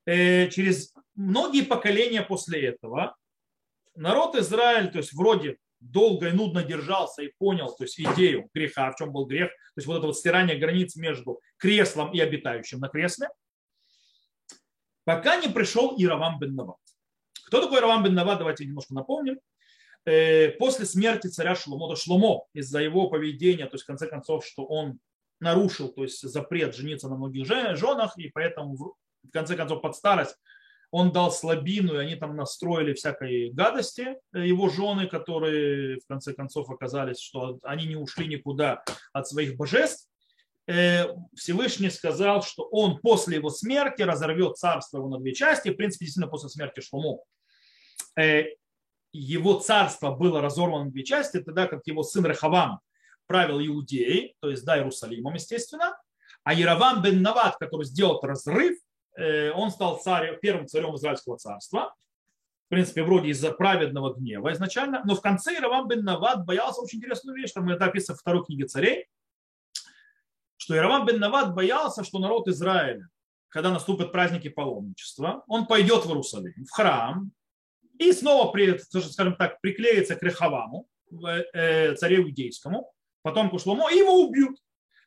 э, 0.06 0.48
через 0.48 0.92
многие 1.18 1.62
поколения 1.62 2.22
после 2.22 2.68
этого 2.68 3.16
народ 3.94 4.36
Израиль, 4.36 4.90
то 4.90 4.98
есть 4.98 5.12
вроде 5.12 5.58
долго 5.80 6.28
и 6.28 6.32
нудно 6.32 6.62
держался 6.62 7.22
и 7.22 7.32
понял 7.38 7.74
то 7.74 7.84
есть 7.84 8.00
идею 8.00 8.48
греха, 8.54 8.90
в 8.92 8.96
чем 8.96 9.12
был 9.12 9.26
грех, 9.26 9.50
то 9.50 9.72
есть 9.76 9.86
вот 9.86 9.98
это 9.98 10.06
вот 10.06 10.16
стирание 10.16 10.56
границ 10.56 10.96
между 10.96 11.40
креслом 11.56 12.12
и 12.12 12.20
обитающим 12.20 12.78
на 12.78 12.88
кресле, 12.88 13.28
пока 15.04 15.36
не 15.36 15.48
пришел 15.48 15.94
Иравам 15.98 16.38
бен 16.38 16.54
Нават. 16.54 16.78
Кто 17.46 17.60
такой 17.60 17.80
Иравам 17.80 18.04
бен 18.04 18.14
Нават, 18.14 18.38
давайте 18.38 18.64
немножко 18.64 18.94
напомним. 18.94 19.40
Э, 20.04 20.50
после 20.52 20.86
смерти 20.86 21.26
царя 21.26 21.54
Шломо, 21.54 21.88
то 21.88 21.96
Шломо 21.96 22.46
из-за 22.52 22.80
его 22.80 23.10
поведения, 23.10 23.66
то 23.66 23.74
есть 23.74 23.84
в 23.84 23.86
конце 23.88 24.06
концов, 24.06 24.46
что 24.46 24.64
он 24.64 25.00
нарушил 25.40 25.88
то 25.88 26.02
есть 26.02 26.20
запрет 26.20 26.74
жениться 26.74 27.08
на 27.08 27.16
многих 27.16 27.46
женах, 27.46 28.18
и 28.18 28.28
поэтому 28.28 28.76
в 28.76 29.30
конце 29.32 29.56
концов 29.56 29.82
под 29.82 29.94
старость 29.94 30.36
он 30.90 31.12
дал 31.12 31.30
слабину, 31.30 31.94
и 31.94 31.98
они 31.98 32.16
там 32.16 32.36
настроили 32.36 32.94
всякой 32.94 33.50
гадости, 33.50 34.16
э, 34.32 34.46
его 34.46 34.68
жены, 34.68 35.06
которые 35.06 35.98
в 36.00 36.06
конце 36.06 36.32
концов 36.32 36.70
оказались, 36.70 37.20
что 37.20 37.58
они 37.62 37.86
не 37.86 37.96
ушли 37.96 38.26
никуда 38.26 38.82
от 39.12 39.28
своих 39.28 39.56
божеств. 39.56 40.08
Э, 40.66 41.06
Всевышний 41.34 41.90
сказал, 41.90 42.42
что 42.42 42.64
он 42.64 42.98
после 43.00 43.36
его 43.36 43.50
смерти 43.50 44.02
разорвет 44.02 44.56
царство 44.56 44.98
его 44.98 45.08
на 45.08 45.18
две 45.18 45.34
части. 45.34 45.70
В 45.70 45.76
принципе, 45.76 46.06
действительно, 46.06 46.30
после 46.30 46.48
смерти 46.48 46.80
Шлому 46.80 47.24
э, 48.18 48.44
его 49.12 49.58
царство 49.58 50.10
было 50.12 50.40
разорвано 50.40 50.86
на 50.86 50.90
две 50.90 51.04
части, 51.04 51.40
тогда 51.40 51.66
как 51.66 51.86
его 51.86 52.02
сын 52.02 52.24
Рехавам 52.26 52.80
правил 53.26 53.60
Иудеей, 53.60 54.36
то 54.40 54.50
есть 54.50 54.64
да, 54.64 54.78
Иерусалимом, 54.78 55.34
естественно, 55.34 55.96
а 56.44 56.54
Яровам 56.54 57.02
бен 57.02 57.20
Нават, 57.20 57.56
который 57.56 57.84
сделал 57.84 58.20
разрыв, 58.22 58.78
он 59.54 59.70
стал 59.70 59.98
царем, 59.98 60.38
первым 60.40 60.66
царем 60.66 60.94
Израильского 60.94 61.36
царства, 61.36 61.94
в 62.66 62.70
принципе, 62.70 63.02
вроде 63.02 63.30
из-за 63.30 63.50
праведного 63.50 64.12
гнева 64.12 64.52
изначально, 64.52 65.02
но 65.06 65.14
в 65.14 65.22
конце 65.22 65.54
Яровам 65.54 65.88
бен 65.88 66.04
Нават 66.04 66.44
боялся 66.44 66.82
очень 66.82 66.98
интересную 66.98 67.34
вещь, 67.34 67.52
там 67.52 67.66
это 67.70 67.86
описано 67.86 68.16
в 68.16 68.20
второй 68.20 68.44
книге 68.44 68.66
царей, 68.66 69.06
что 70.58 70.74
Яровам 70.74 71.06
бен 71.06 71.18
Нават 71.18 71.54
боялся, 71.54 72.04
что 72.04 72.18
народ 72.18 72.46
Израиля, 72.48 73.08
когда 73.48 73.70
наступят 73.70 74.12
праздники 74.12 74.48
паломничества, 74.48 75.44
он 75.46 75.66
пойдет 75.66 76.04
в 76.04 76.08
Иерусалим, 76.10 76.66
в 76.66 76.70
храм, 76.70 77.32
и 77.98 78.12
снова, 78.12 78.54
скажем 79.00 79.36
так, 79.36 79.62
приклеится 79.62 80.14
к 80.14 80.22
Рехаваму, 80.22 80.86
э, 81.54 81.94
царю 81.94 82.24
иудейскому, 82.24 82.92
потомку 83.22 83.58
Шломо, 83.58 83.90
и 83.90 83.96
его 83.96 84.26
убьют. 84.26 84.58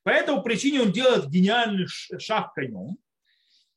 По 0.01 0.09
этой 0.09 0.41
причине 0.41 0.81
он 0.81 0.91
делает 0.91 1.29
гениальный 1.29 1.85
шаг 1.85 2.55
конем 2.55 2.97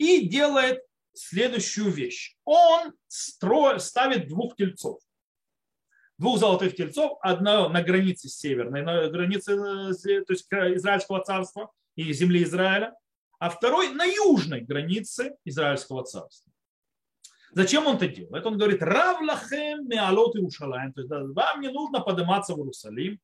и 0.05 0.29
делает 0.29 0.81
следующую 1.13 1.91
вещь. 1.91 2.37
Он 2.45 2.93
стро... 3.09 3.79
ставит 3.79 4.29
двух 4.29 4.57
тельцов 4.57 5.01
двух 6.19 6.39
золотых 6.39 6.77
тельцов, 6.77 7.19
одно 7.21 7.69
на 7.69 7.83
границе 7.83 8.29
северной, 8.29 8.83
на 8.83 9.09
границе 9.09 9.53
э, 9.53 10.25
то 10.25 10.33
есть 10.33 10.47
Израильского 10.51 11.23
царства 11.23 11.71
и 11.97 12.13
земли 12.13 12.43
Израиля, 12.45 12.95
а 13.39 13.51
второй 13.51 13.91
на 13.91 14.05
южной 14.05 14.61
границе 14.61 15.37
Израильского 15.45 16.05
царства. 16.05 16.53
Зачем 17.53 17.87
он 17.87 17.97
это 17.97 18.09
делает? 18.09 18.47
Он 18.47 18.59
говорит, 18.59 18.83
Равлахем 18.83 19.87
меалот 19.87 20.35
Иерушалаем, 20.35 20.93
то 20.93 21.03
есть 21.03 21.11
вам 21.11 21.61
не 21.61 21.69
нужно 21.69 22.01
подниматься 22.01 22.55
в 22.55 22.59
Иерусалим, 22.59 23.21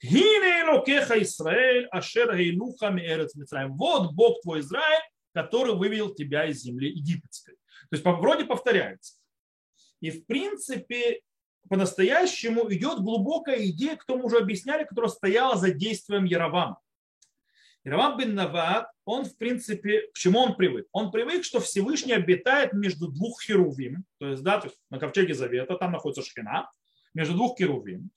Гине 0.00 0.62
Элокеха 0.62 1.20
Израиль, 1.22 1.86
Ашер 1.86 2.36
Гейлуха 2.36 2.90
Меэрец 2.90 3.36
Мицраем. 3.36 3.76
Вот 3.76 4.12
Бог 4.12 4.40
твой 4.42 4.60
Израиль, 4.60 5.02
который 5.32 5.74
вывел 5.74 6.14
тебя 6.14 6.46
из 6.46 6.62
земли 6.62 6.90
египетской. 6.90 7.52
То 7.90 7.96
есть 7.96 8.04
вроде 8.04 8.44
повторяется. 8.44 9.14
И 10.00 10.10
в 10.10 10.26
принципе 10.26 11.20
по-настоящему 11.68 12.70
идет 12.72 13.00
глубокая 13.00 13.64
идея, 13.66 13.96
кто 13.96 14.16
мы 14.16 14.24
уже 14.24 14.38
объясняли, 14.38 14.84
которая 14.84 15.10
стояла 15.10 15.56
за 15.56 15.72
действием 15.72 16.24
Яровама. 16.24 16.78
Яровам 17.84 18.16
бен 18.16 18.34
Нават, 18.34 18.86
он 19.04 19.24
в 19.24 19.36
принципе, 19.36 20.02
к 20.12 20.16
чему 20.16 20.40
он 20.40 20.54
привык? 20.54 20.86
Он 20.92 21.10
привык, 21.10 21.44
что 21.44 21.60
Всевышний 21.60 22.12
обитает 22.12 22.72
между 22.72 23.08
двух 23.08 23.42
херувим, 23.42 24.04
то 24.18 24.28
есть, 24.28 24.42
да, 24.42 24.60
то 24.60 24.68
есть 24.68 24.78
на 24.90 24.98
ковчеге 24.98 25.34
Завета, 25.34 25.76
там 25.76 25.92
находится 25.92 26.22
шхина, 26.22 26.70
между 27.12 27.34
двух 27.34 27.58
херувим. 27.58 28.10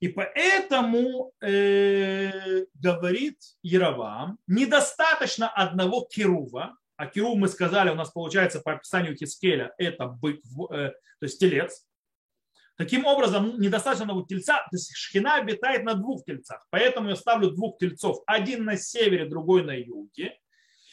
И 0.00 0.08
поэтому 0.08 1.32
э, 1.42 2.64
говорит 2.74 3.38
Яровам, 3.62 4.38
недостаточно 4.46 5.48
одного 5.48 6.06
керува, 6.10 6.76
а 6.96 7.06
керув 7.06 7.36
мы 7.36 7.48
сказали, 7.48 7.90
у 7.90 7.94
нас 7.94 8.10
получается 8.10 8.60
по 8.60 8.72
описанию 8.72 9.14
Хискеля, 9.14 9.74
это 9.78 10.06
бык, 10.06 10.40
э, 10.72 10.90
то 10.90 11.24
есть 11.24 11.38
телец, 11.38 11.86
Таким 12.80 13.04
образом, 13.04 13.60
недостаточно 13.60 14.04
одного 14.04 14.22
тельца, 14.22 14.56
то 14.70 14.74
есть 14.74 14.96
шхина 14.96 15.34
обитает 15.34 15.84
на 15.84 15.92
двух 15.92 16.24
тельцах. 16.24 16.66
Поэтому 16.70 17.10
я 17.10 17.16
ставлю 17.16 17.50
двух 17.50 17.76
тельцов. 17.76 18.22
Один 18.24 18.64
на 18.64 18.78
севере, 18.78 19.26
другой 19.26 19.64
на 19.64 19.72
юге. 19.72 20.38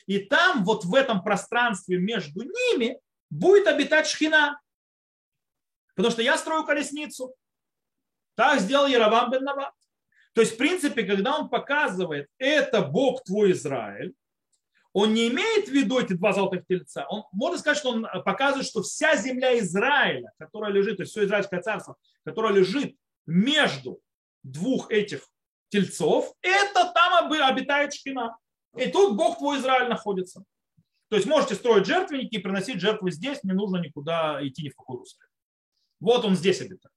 И 0.06 0.20
там, 0.20 0.66
вот 0.66 0.84
в 0.84 0.94
этом 0.94 1.24
пространстве 1.24 1.98
между 1.98 2.42
ними, 2.42 3.00
будет 3.30 3.68
обитать 3.68 4.06
шхина. 4.06 4.60
Потому 5.96 6.12
что 6.12 6.22
я 6.22 6.38
строю 6.38 6.66
колесницу. 6.66 7.34
Так 8.38 8.60
сделал 8.60 8.86
Яровам 8.86 9.32
бен 9.32 9.44
Нават. 9.44 9.74
То 10.34 10.42
есть, 10.42 10.54
в 10.54 10.58
принципе, 10.58 11.04
когда 11.04 11.40
он 11.40 11.50
показывает, 11.50 12.30
это 12.38 12.84
Бог 12.84 13.24
твой 13.24 13.54
Израиль, 13.54 14.14
он 14.94 15.16
не 15.16 15.28
имеет 15.28 15.68
в 15.68 15.72
виду 15.72 16.00
эти 16.00 16.14
два 16.14 16.34
золотых 16.34 16.66
тельца. 16.68 17.08
Он 17.10 17.24
может 17.32 17.62
сказать, 17.62 17.80
что 17.80 17.90
он 17.90 18.08
показывает, 18.24 18.68
что 18.68 18.84
вся 18.84 19.16
земля 19.16 19.58
Израиля, 19.58 20.32
которая 20.38 20.72
лежит, 20.72 20.98
то 20.98 21.04
есть 21.04 21.12
все 21.12 21.26
израильское 21.26 21.62
царство, 21.62 21.96
которое 22.24 22.54
лежит 22.54 22.96
между 23.26 24.00
двух 24.44 24.92
этих 24.92 25.28
тельцов, 25.70 26.32
это 26.42 26.92
там 26.94 27.32
обитает 27.32 27.96
шкина. 27.96 28.38
И 28.78 28.88
тут 28.92 29.18
Бог 29.18 29.40
твой 29.40 29.58
Израиль 29.58 29.90
находится. 29.90 30.44
То 31.10 31.16
есть 31.16 31.28
можете 31.28 31.56
строить 31.56 31.88
жертвенники 31.88 32.36
и 32.36 32.40
приносить 32.40 32.80
жертвы 32.80 33.10
здесь, 33.12 33.44
не 33.44 33.54
нужно 33.54 33.78
никуда 33.78 34.40
идти 34.46 34.64
ни 34.64 34.70
в 34.70 34.76
какую 34.76 35.00
русло. 35.00 35.24
Вот 36.00 36.24
он 36.24 36.36
здесь 36.36 36.62
обитает. 36.62 36.97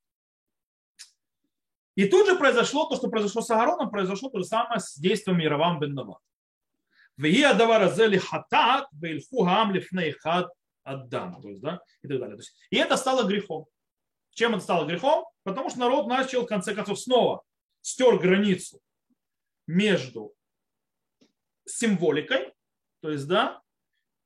И 1.97 2.07
тут 2.07 2.27
же 2.27 2.37
произошло 2.37 2.87
то, 2.87 2.97
что 2.97 3.09
произошло 3.09 3.43
с 3.43 3.51
Агароном, 3.51 3.91
произошло 3.91 4.31
то 4.31 4.39
же 4.39 4.45
самое 4.45 4.81
с 4.81 4.97
действием 4.97 5.39
Яровам 5.39 5.81
бен 5.81 5.95
Нават. 5.95 6.19
Хатат, 10.11 10.51
аддам. 10.85 11.43
То 11.43 11.49
есть, 11.49 11.61
да, 11.61 11.81
и 12.03 12.09
так 12.09 12.19
далее. 12.21 12.37
Есть, 12.37 12.57
и 12.71 12.77
это 12.77 12.97
стало 12.97 13.27
грехом. 13.27 13.67
Чем 14.33 14.55
это 14.55 14.63
стало 14.63 14.87
грехом? 14.87 15.27
Потому 15.43 15.71
что 15.71 15.81
народ 15.81 16.07
начал, 16.07 16.43
в 16.43 16.47
конце 16.47 16.75
концов, 16.75 16.99
снова 17.01 17.43
стер 17.83 18.19
границу 18.19 18.81
между 19.67 20.33
символикой, 21.67 22.53
то 23.01 23.11
есть, 23.11 23.27
да, 23.27 23.61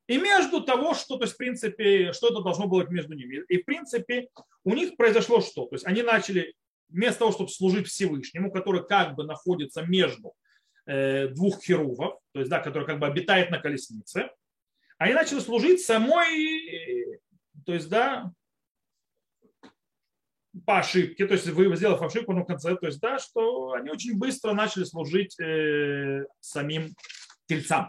и 0.07 0.19
между 0.19 0.63
того, 0.63 0.95
что, 0.95 1.17
то 1.17 1.25
есть, 1.25 1.35
в 1.35 1.39
принципе, 1.39 2.13
что 2.13 2.29
это 2.29 2.43
должно 2.43 2.67
быть 2.67 2.91
между 2.91 3.15
ними. 3.15 3.43
И, 3.49 3.63
в 3.63 3.65
принципе, 3.65 4.29
у 4.63 4.75
них 4.75 4.97
произошло 4.97 5.41
что? 5.41 5.67
То 5.67 5.77
есть, 5.77 5.87
они 5.87 6.03
начали, 6.03 6.55
вместо 6.95 7.21
того, 7.21 7.33
чтобы 7.33 7.51
служить 7.51 7.89
Всевышнему, 7.89 8.51
который 8.51 8.87
как 8.87 9.15
бы 9.15 9.25
находится 9.25 9.83
между 9.83 10.35
Э, 10.87 11.29
двух 11.29 11.63
херувов, 11.63 12.19
то 12.33 12.41
есть, 12.41 12.51
да, 12.51 12.61
который 12.61 12.85
как 12.87 12.99
бы 12.99 13.07
обитает 13.07 13.51
на 13.51 13.59
колеснице, 13.59 14.29
они 14.99 15.15
начали 15.15 15.39
служить 15.39 15.81
самой, 15.81 17.19
то 17.65 17.73
есть, 17.73 17.89
да, 17.89 18.31
по 20.67 20.81
ошибке, 20.81 21.27
то 21.27 21.33
есть 21.33 21.47
вы 21.47 21.75
сделав 21.75 22.03
ошибку 22.03 22.35
на 22.35 22.45
конце, 22.45 22.77
то 22.77 22.87
есть 22.87 23.01
да, 23.01 23.19
что 23.19 23.73
они 23.73 23.89
очень 23.89 24.19
быстро 24.19 24.53
начали 24.53 24.85
служить 24.85 25.41
э, 25.41 26.27
самим 26.41 26.95
тельцам. 27.47 27.89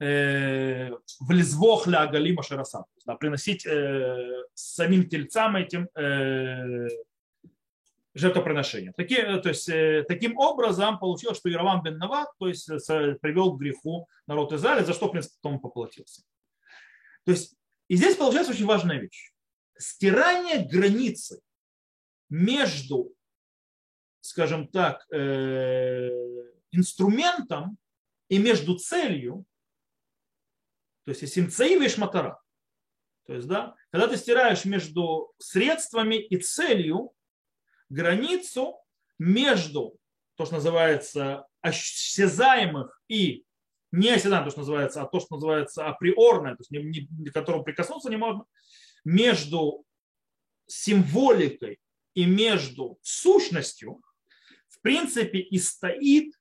Э, 0.00 0.90
в 1.20 1.30
лезвох 1.30 1.86
ля 1.86 2.08
галима 2.08 2.42
шарасан, 2.42 2.86
да, 3.06 3.14
приносить 3.14 3.64
э, 3.66 4.42
самим 4.54 5.08
тельцам 5.08 5.54
этим 5.54 5.88
э, 5.94 6.88
жертвоприношения. 8.18 8.92
Таки, 8.92 9.14
э, 9.14 9.38
то 9.40 9.48
есть, 9.48 9.68
э, 9.68 10.04
таким 10.06 10.36
образом 10.36 10.98
получилось, 10.98 11.38
что 11.38 11.50
Иравам 11.50 11.82
бен 11.82 11.98
Нават 11.98 12.28
то 12.38 12.48
есть, 12.48 12.68
э, 12.68 13.16
привел 13.20 13.56
к 13.56 13.60
греху 13.60 14.08
народ 14.26 14.52
Израиля, 14.52 14.84
за 14.84 14.92
что, 14.92 15.08
в 15.08 15.12
принципе, 15.12 15.36
потом 15.40 15.60
поплатился. 15.60 16.22
То 17.24 17.32
есть, 17.32 17.56
и 17.88 17.96
здесь 17.96 18.16
получается 18.16 18.52
очень 18.52 18.66
важная 18.66 18.98
вещь 18.98 19.32
стирание 19.78 20.66
границы 20.66 21.40
между, 22.28 23.14
скажем 24.20 24.66
так, 24.66 25.06
инструментом 26.72 27.78
и 28.28 28.38
между 28.38 28.76
целью, 28.76 29.44
то 31.04 31.12
есть 31.12 31.28
симцеи 31.32 31.82
и 31.82 31.88
шматара. 31.88 32.42
То 33.26 33.34
есть, 33.34 33.46
да, 33.46 33.76
когда 33.90 34.08
ты 34.08 34.16
стираешь 34.16 34.64
между 34.64 35.32
средствами 35.38 36.16
и 36.16 36.38
целью 36.38 37.12
границу 37.88 38.76
между 39.18 39.96
то, 40.36 40.46
что 40.46 40.56
называется 40.56 41.46
осязаемых 41.60 43.00
и 43.08 43.44
не 43.90 44.10
осязаемых, 44.10 44.46
то, 44.46 44.50
что 44.50 44.60
называется, 44.60 45.02
а 45.02 45.06
то, 45.06 45.20
что 45.20 45.34
называется 45.34 45.86
априорное, 45.86 46.54
то 46.54 46.60
есть 46.60 46.70
не, 46.70 46.82
не, 46.82 47.30
к 47.30 47.32
которому 47.32 47.64
прикоснуться 47.64 48.10
не 48.10 48.16
можно, 48.16 48.44
между 49.04 49.84
символикой 50.66 51.80
и 52.14 52.26
между 52.26 52.98
сущностью, 53.02 54.00
в 54.68 54.80
принципе, 54.80 55.38
и 55.38 55.58
стоит 55.58 56.34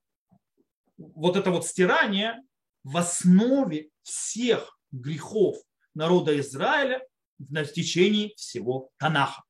вот 0.97 1.35
это 1.35 1.51
вот 1.51 1.65
стирание 1.65 2.41
в 2.83 2.97
основе 2.97 3.89
всех 4.03 4.77
грехов 4.91 5.57
народа 5.93 6.37
Израиля 6.39 7.05
на 7.37 7.65
течение 7.65 8.33
всего 8.35 8.89
Танаха. 8.97 9.43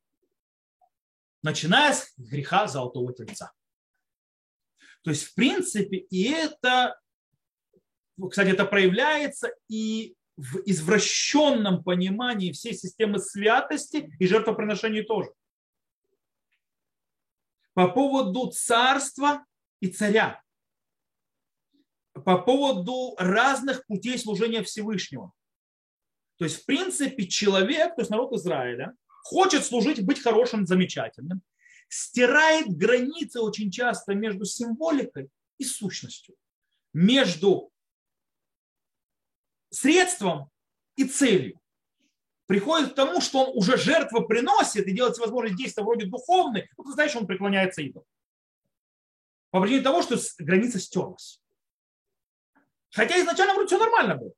Начиная 1.47 1.93
с 1.93 2.13
греха 2.17 2.67
Золотого 2.67 3.13
Тельца. 3.13 3.53
То 5.01 5.11
есть, 5.11 5.23
в 5.23 5.33
принципе, 5.33 5.95
и 5.95 6.29
это, 6.29 6.99
кстати, 8.29 8.49
это 8.49 8.65
проявляется 8.65 9.55
и 9.69 10.17
в 10.35 10.57
извращенном 10.65 11.85
понимании 11.85 12.51
всей 12.51 12.73
системы 12.73 13.19
святости 13.19 14.13
и 14.19 14.27
жертвоприношений 14.27 15.03
тоже. 15.03 15.31
По 17.73 17.87
поводу 17.87 18.51
царства 18.51 19.45
и 19.79 19.87
царя. 19.87 20.43
По 22.25 22.39
поводу 22.39 23.15
разных 23.19 23.85
путей 23.87 24.17
служения 24.19 24.63
Всевышнего. 24.63 25.31
То 26.39 26.43
есть, 26.43 26.63
в 26.63 26.65
принципе, 26.65 27.25
человек, 27.25 27.95
то 27.95 28.01
есть 28.01 28.11
народ 28.11 28.33
Израиля, 28.33 28.97
хочет 29.27 29.65
служить, 29.65 30.05
быть 30.05 30.21
хорошим, 30.21 30.65
замечательным, 30.65 31.41
стирает 31.89 32.67
границы 32.69 33.41
очень 33.41 33.69
часто 33.71 34.15
между 34.15 34.45
символикой 34.45 35.29
и 35.57 35.65
сущностью, 35.65 36.35
между 36.93 37.71
средством 39.69 40.49
и 40.95 41.03
целью. 41.03 41.59
Приходит 42.45 42.93
к 42.93 42.95
тому, 42.95 43.19
что 43.19 43.45
он 43.45 43.57
уже 43.57 43.75
жертву 43.77 44.25
приносит 44.25 44.87
и 44.87 44.93
делает 44.93 45.15
всевозможные 45.15 45.57
действия 45.57 45.83
вроде 45.83 46.05
духовных, 46.05 46.65
ну, 46.77 46.85
ты 46.85 46.93
знаешь, 46.93 47.15
он 47.15 47.27
преклоняется 47.27 47.81
идол. 47.81 48.05
По 49.49 49.59
причине 49.61 49.81
того, 49.81 50.01
что 50.01 50.17
граница 50.39 50.79
стерлась. 50.79 51.41
Хотя 52.91 53.19
изначально 53.19 53.55
вроде 53.55 53.67
все 53.67 53.77
нормально 53.77 54.15
было. 54.15 54.31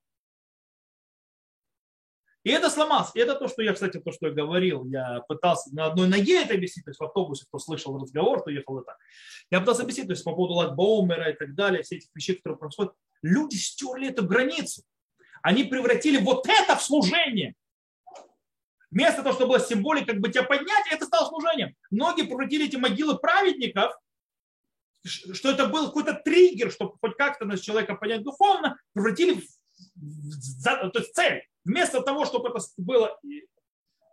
И 2.44 2.52
это 2.52 2.70
сломалось. 2.70 3.10
И 3.16 3.20
это 3.20 3.36
то, 3.36 3.48
что 3.48 3.62
я, 3.62 3.74
кстати, 3.74 4.00
то, 4.00 4.12
что 4.12 4.28
я 4.28 4.34
говорил. 4.34 4.86
Я 4.86 5.22
пытался 5.28 5.74
на 5.76 5.88
одной 5.88 6.08
ноге 6.08 6.42
это 6.42 6.54
объяснить, 6.54 6.86
то 6.86 6.92
есть 6.92 7.00
в 7.00 7.04
автобусе, 7.04 7.46
кто 7.48 7.60
слышал 7.60 8.00
разговор, 8.00 8.42
кто 8.42 8.50
ехал 8.50 8.80
это. 8.80 8.96
Я 9.52 9.60
пытался 9.60 9.84
объяснить, 9.84 10.08
то 10.08 10.14
есть 10.14 10.24
по 10.24 10.34
поводу 10.34 10.54
Лагбаумера 10.56 11.32
и 11.32 11.36
так 11.36 11.54
далее, 11.54 11.84
все 11.84 11.98
эти 11.98 12.08
вещи, 12.16 12.36
которые 12.36 12.58
происходят. 12.58 12.94
Люди 13.22 13.56
стерли 13.56 14.10
эту 14.10 14.26
границу. 14.26 14.84
Они 15.42 15.66
превратили 15.66 16.18
вот 16.18 16.48
это 16.48 16.76
в 16.78 16.84
служение. 16.84 17.56
Вместо 18.92 19.22
того, 19.22 19.36
чтобы 19.36 19.50
было 19.50 19.60
символик, 19.60 20.08
как 20.08 20.20
бы 20.20 20.30
тебя 20.30 20.44
поднять, 20.44 20.86
это 20.92 21.06
стало 21.06 21.28
служением. 21.28 21.76
Многие 21.92 22.24
превратили 22.24 22.68
эти 22.68 22.78
могилы 22.78 23.18
праведников, 23.18 23.94
что 25.06 25.52
это 25.52 25.68
был 25.68 25.88
какой-то 25.88 26.14
триггер, 26.14 26.72
чтобы 26.72 26.94
хоть 27.00 27.16
как-то 27.16 27.46
нас 27.46 27.60
человека 27.60 27.96
понять 27.96 28.24
духовно, 28.24 28.78
превратили 28.94 29.40
в, 29.40 29.44
то 30.64 31.00
есть 31.00 31.14
цель. 31.14 31.44
Вместо 31.64 32.02
того, 32.02 32.26
чтобы 32.26 32.50
это 32.50 32.60
было, 32.78 33.20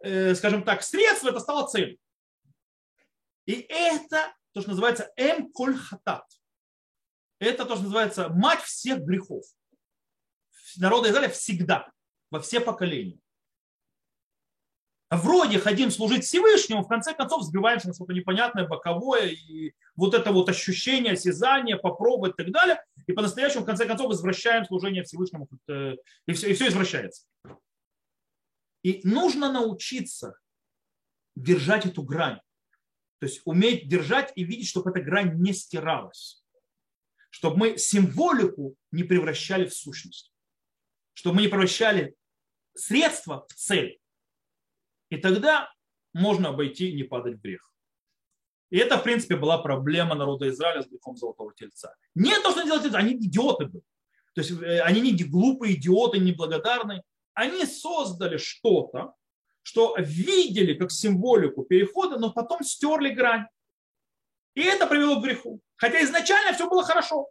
э, 0.03 0.35
скажем 0.35 0.63
так, 0.63 0.83
средство, 0.83 1.29
это 1.29 1.41
стало 1.41 1.69
целью. 1.69 1.99
И 3.47 3.67
это 3.69 4.35
то, 4.53 4.61
что 4.61 4.71
называется 4.71 5.13
эм 5.17 5.51
коль 5.53 5.77
хатат. 5.77 6.25
Это 7.39 7.65
то, 7.65 7.75
что 7.75 7.85
называется 7.85 8.29
мать 8.29 8.63
всех 8.63 9.01
грехов 9.01 9.45
народа 10.79 11.11
Израиля 11.11 11.31
всегда, 11.31 11.91
во 12.31 12.41
все 12.41 12.61
поколения. 12.61 13.19
Вроде 15.09 15.61
хотим 15.61 15.91
служить 15.91 16.25
Всевышнему, 16.25 16.83
в 16.83 16.89
конце 16.89 17.15
концов 17.15 17.45
сбиваемся 17.45 17.89
на 17.89 17.95
что-то 17.95 18.13
непонятное, 18.13 18.67
боковое, 18.67 19.29
и 19.29 19.73
вот 19.95 20.15
это 20.15 20.33
вот 20.33 20.49
ощущение, 20.49 21.13
осязание, 21.13 21.77
попробовать 21.77 22.35
и 22.35 22.43
так 22.43 22.53
далее, 22.53 22.85
и 23.07 23.13
по-настоящему 23.13 23.63
в 23.63 23.67
конце 23.67 23.87
концов 23.87 24.09
возвращаем 24.09 24.65
служение 24.65 25.05
Всевышнему, 25.05 25.49
э, 25.69 25.95
и 26.27 26.33
все, 26.33 26.51
и 26.51 26.55
все 26.55 26.69
извращается. 26.69 27.27
И 28.83 29.01
нужно 29.05 29.53
научиться 29.53 30.39
держать 31.37 31.87
эту 31.87 32.03
грань. 32.03 32.41
То 33.21 33.27
есть 33.27 33.43
уметь 33.45 33.89
держать 33.89 34.33
и 34.35 34.45
видеть, 34.45 34.69
чтобы 34.69 34.91
эта 34.91 35.01
грань 35.01 35.41
не 35.41 35.53
стиралась. 35.53 36.45
Чтобы 37.31 37.57
мы 37.59 37.79
символику 37.79 38.77
не 38.91 39.05
превращали 39.05 39.67
в 39.67 39.75
сущность 39.75 40.33
чтобы 41.17 41.37
мы 41.37 41.43
не 41.43 41.49
превращали 41.49 42.15
средства 42.75 43.47
в 43.49 43.55
цель. 43.55 43.99
И 45.17 45.19
тогда 45.19 45.73
можно 46.13 46.51
обойти 46.51 46.93
не 46.93 47.05
падать 47.05 47.37
в 47.37 47.41
грех. 47.41 47.73
И 48.69 48.77
это, 48.77 48.99
в 48.99 49.03
принципе, 49.03 49.37
была 49.37 49.57
проблема 49.59 50.15
народа 50.15 50.49
Израиля 50.51 50.83
с 50.83 50.89
грехом 50.89 51.17
Золотого 51.17 51.55
Тельца. 51.55 51.95
Не 52.15 52.39
то, 52.43 52.51
что 52.51 52.61
они 52.61 52.71
делали, 52.71 52.97
они 52.97 53.15
идиоты 53.15 53.67
были. 53.67 53.85
То 54.35 54.41
есть 54.43 54.51
э, 54.51 54.81
они 54.81 55.01
не 55.01 55.25
глупые 55.25 55.77
идиоты, 55.77 56.19
неблагодарные. 56.19 57.03
Они 57.33 57.65
создали 57.65 58.37
что-то, 58.37 59.15
что 59.63 59.97
видели 59.99 60.75
как 60.75 60.91
символику 60.91 61.65
перехода, 61.65 62.19
но 62.19 62.31
потом 62.31 62.63
стерли 62.63 63.11
грань. 63.11 63.47
И 64.55 64.63
это 64.63 64.87
привело 64.87 65.21
к 65.21 65.25
греху. 65.25 65.61
Хотя 65.77 66.03
изначально 66.03 66.53
все 66.53 66.69
было 66.69 66.85
хорошо. 66.85 67.31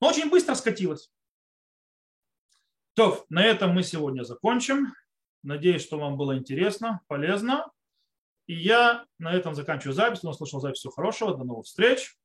Но 0.00 0.08
очень 0.08 0.30
быстро 0.30 0.54
скатилось. 0.54 1.10
То, 2.94 3.24
на 3.28 3.42
этом 3.44 3.72
мы 3.72 3.82
сегодня 3.82 4.22
закончим. 4.22 4.92
Надеюсь, 5.42 5.82
что 5.82 5.98
вам 5.98 6.16
было 6.16 6.36
интересно, 6.36 7.00
полезно. 7.06 7.70
И 8.46 8.54
я 8.54 9.06
на 9.18 9.32
этом 9.32 9.54
заканчиваю 9.54 9.94
запись. 9.94 10.20
У 10.22 10.26
нас 10.26 10.36
слышал 10.36 10.60
запись. 10.60 10.80
Всего 10.80 10.92
хорошего. 10.92 11.36
До 11.36 11.44
новых 11.44 11.66
встреч. 11.66 12.16